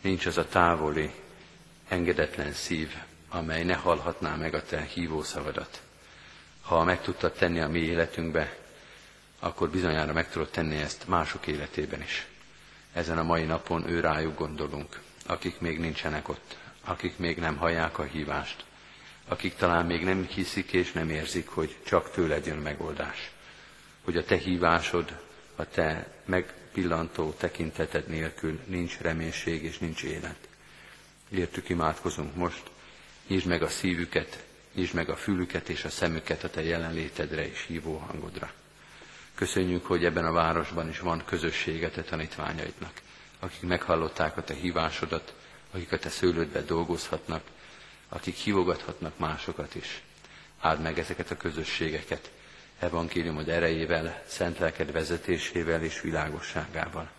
nincs 0.00 0.26
az 0.26 0.38
a 0.38 0.48
távoli, 0.48 1.10
engedetlen 1.88 2.52
szív, 2.52 2.94
amely 3.28 3.64
ne 3.64 3.74
hallhatná 3.74 4.34
meg 4.34 4.54
a 4.54 4.62
te 4.62 4.80
hívó 4.82 5.22
szavadat. 5.22 5.82
Ha 6.62 6.84
meg 6.84 7.00
tudtad 7.00 7.32
tenni 7.32 7.60
a 7.60 7.68
mi 7.68 7.78
életünkbe, 7.78 8.56
akkor 9.38 9.70
bizonyára 9.70 10.12
meg 10.12 10.30
tudod 10.30 10.50
tenni 10.50 10.76
ezt 10.76 11.08
mások 11.08 11.46
életében 11.46 12.02
is 12.02 12.26
ezen 12.94 13.18
a 13.18 13.22
mai 13.22 13.44
napon 13.44 13.88
ő 13.88 14.00
rájuk 14.00 14.38
gondolunk, 14.38 15.00
akik 15.26 15.60
még 15.60 15.78
nincsenek 15.78 16.28
ott, 16.28 16.56
akik 16.84 17.18
még 17.18 17.38
nem 17.38 17.56
hallják 17.56 17.98
a 17.98 18.02
hívást, 18.02 18.64
akik 19.28 19.54
talán 19.54 19.86
még 19.86 20.04
nem 20.04 20.26
hiszik 20.26 20.72
és 20.72 20.92
nem 20.92 21.10
érzik, 21.10 21.48
hogy 21.48 21.76
csak 21.84 22.10
tőled 22.10 22.46
jön 22.46 22.58
megoldás, 22.58 23.30
hogy 24.04 24.16
a 24.16 24.24
te 24.24 24.36
hívásod, 24.36 25.16
a 25.56 25.68
te 25.68 26.14
megpillantó 26.24 27.30
tekinteted 27.30 28.08
nélkül 28.08 28.60
nincs 28.66 28.98
reménység 28.98 29.62
és 29.62 29.78
nincs 29.78 30.02
élet. 30.02 30.48
Értük 31.28 31.68
imádkozunk 31.68 32.34
most, 32.34 32.62
nyisd 33.26 33.46
meg 33.46 33.62
a 33.62 33.68
szívüket, 33.68 34.44
nyisd 34.74 34.94
meg 34.94 35.08
a 35.08 35.16
fülüket 35.16 35.68
és 35.68 35.84
a 35.84 35.90
szemüket 35.90 36.44
a 36.44 36.50
te 36.50 36.62
jelenlétedre 36.62 37.48
és 37.48 37.64
hívó 37.66 37.96
hangodra. 37.96 38.52
Köszönjük, 39.34 39.86
hogy 39.86 40.04
ebben 40.04 40.24
a 40.24 40.32
városban 40.32 40.88
is 40.88 41.00
van 41.00 41.24
közössége 41.24 41.90
te 41.90 42.02
tanítványaidnak, 42.02 42.92
akik 43.38 43.60
meghallották 43.68 44.36
a 44.36 44.44
te 44.44 44.54
hívásodat, 44.54 45.34
akik 45.70 45.92
a 45.92 45.98
te 45.98 46.08
szőlődbe 46.08 46.62
dolgozhatnak, 46.62 47.42
akik 48.14 48.34
hívogathatnak 48.36 49.18
másokat 49.18 49.74
is. 49.74 50.02
Áld 50.60 50.80
meg 50.80 50.98
ezeket 50.98 51.30
a 51.30 51.36
közösségeket, 51.36 52.30
evangéliumod 52.78 53.48
erejével, 53.48 54.22
szent 54.26 54.58
lelked 54.58 54.92
vezetésével 54.92 55.82
és 55.82 56.00
világosságával. 56.00 57.10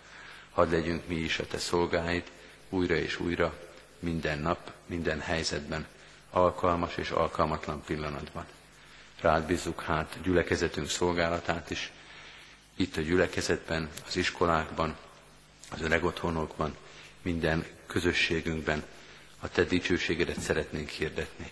Hadd 0.52 0.72
legyünk 0.72 1.08
mi 1.08 1.16
is 1.16 1.40
a 1.40 1.48
te 1.48 1.58
szolgáid, 1.58 2.24
újra 2.70 2.96
és 2.96 3.20
újra, 3.20 3.60
minden 4.00 4.40
nap, 4.40 4.72
minden 4.86 5.20
helyzetben, 5.20 5.86
alkalmas 6.30 6.98
és 6.98 7.10
alkalmatlan 7.10 7.82
pillanatban. 7.86 8.46
Rád 9.22 9.46
bízzuk 9.46 9.82
hát 9.82 10.18
gyülekezetünk 10.24 10.90
szolgálatát 10.90 11.70
is, 11.70 11.92
itt 12.76 12.96
a 12.98 13.02
gyülekezetben, 13.02 13.90
az 14.08 14.16
iskolákban, 14.16 14.96
az 15.72 15.82
öregotthonokban, 15.82 16.76
minden 17.22 17.66
közösségünkben 17.88 18.84
a 19.46 19.50
Te 19.50 19.64
dicsőségedet 19.64 20.40
szeretnénk 20.40 20.90
hirdetni. 20.90 21.52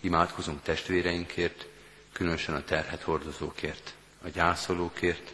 Imádkozunk 0.00 0.62
testvéreinkért, 0.62 1.66
különösen 2.12 2.54
a 2.54 2.64
terhet 2.64 3.02
hordozókért, 3.02 3.94
a 4.24 4.28
gyászolókért, 4.28 5.32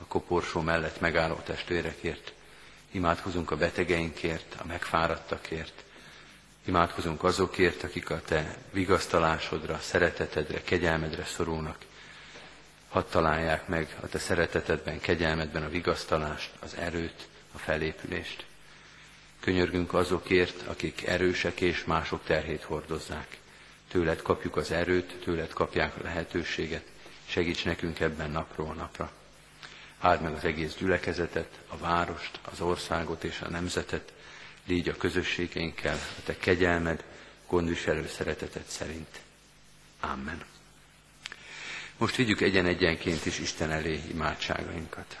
a 0.00 0.04
koporsó 0.04 0.60
mellett 0.60 1.00
megálló 1.00 1.34
testvérekért, 1.34 2.32
imádkozunk 2.90 3.50
a 3.50 3.56
betegeinkért, 3.56 4.54
a 4.58 4.64
megfáradtakért, 4.66 5.84
imádkozunk 6.64 7.24
azokért, 7.24 7.82
akik 7.82 8.10
a 8.10 8.20
Te 8.24 8.56
vigasztalásodra, 8.72 9.78
szeretetedre, 9.82 10.62
kegyelmedre 10.62 11.24
szorulnak, 11.24 11.78
hadd 12.88 13.04
találják 13.10 13.68
meg 13.68 13.96
a 14.00 14.06
te 14.06 14.18
szeretetedben, 14.18 15.00
kegyelmedben 15.00 15.62
a 15.62 15.68
vigasztalást, 15.68 16.50
az 16.60 16.74
erőt, 16.74 17.28
a 17.54 17.58
felépülést. 17.58 18.44
Könyörgünk 19.40 19.94
azokért, 19.94 20.62
akik 20.66 21.06
erősek 21.06 21.60
és 21.60 21.84
mások 21.84 22.24
terhét 22.24 22.62
hordozzák. 22.62 23.38
Tőled 23.88 24.22
kapjuk 24.22 24.56
az 24.56 24.70
erőt, 24.70 25.16
tőled 25.24 25.52
kapják 25.52 25.96
a 25.96 26.02
lehetőséget, 26.02 26.84
segíts 27.26 27.64
nekünk 27.64 28.00
ebben 28.00 28.30
napról 28.30 28.74
napra. 28.74 29.12
Áld 30.00 30.20
meg 30.22 30.34
az 30.34 30.44
egész 30.44 30.74
gyülekezetet, 30.78 31.58
a 31.68 31.76
várost, 31.76 32.38
az 32.52 32.60
országot 32.60 33.24
és 33.24 33.40
a 33.40 33.48
nemzetet, 33.48 34.12
légy 34.66 34.88
a 34.88 34.96
közösségeinkkel, 34.96 35.94
a 36.18 36.22
te 36.24 36.36
kegyelmed, 36.36 37.04
gondviselő 37.46 38.06
szeretetet 38.08 38.68
szerint. 38.68 39.20
Amen. 40.00 40.42
Most 41.96 42.16
vigyük 42.16 42.40
egyen-egyenként 42.40 43.26
is 43.26 43.38
Isten 43.38 43.70
elé 43.70 44.00
imádságainkat. 44.10 45.20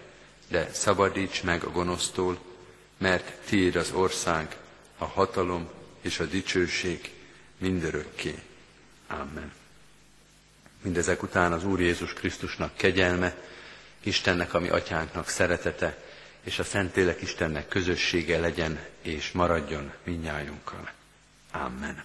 de 0.51 0.69
szabadíts 0.73 1.43
meg 1.43 1.63
a 1.63 1.71
gonosztól, 1.71 2.39
mert 2.97 3.31
tiéd 3.45 3.75
az 3.75 3.91
ország, 3.91 4.57
a 4.97 5.05
hatalom 5.05 5.69
és 6.01 6.19
a 6.19 6.25
dicsőség 6.25 7.11
mindörökké. 7.57 8.39
Amen. 9.07 9.51
Mindezek 10.81 11.23
után 11.23 11.51
az 11.51 11.65
Úr 11.65 11.79
Jézus 11.79 12.13
Krisztusnak 12.13 12.75
kegyelme, 12.75 13.35
Istennek, 14.03 14.53
ami 14.53 14.69
atyánknak 14.69 15.27
szeretete, 15.27 15.97
és 16.43 16.59
a 16.59 16.63
Szentlélek 16.63 17.21
Istennek 17.21 17.67
közössége 17.67 18.39
legyen 18.39 18.79
és 19.01 19.31
maradjon 19.31 19.91
minnyájunkkal. 20.03 20.91
Amen. 21.51 22.03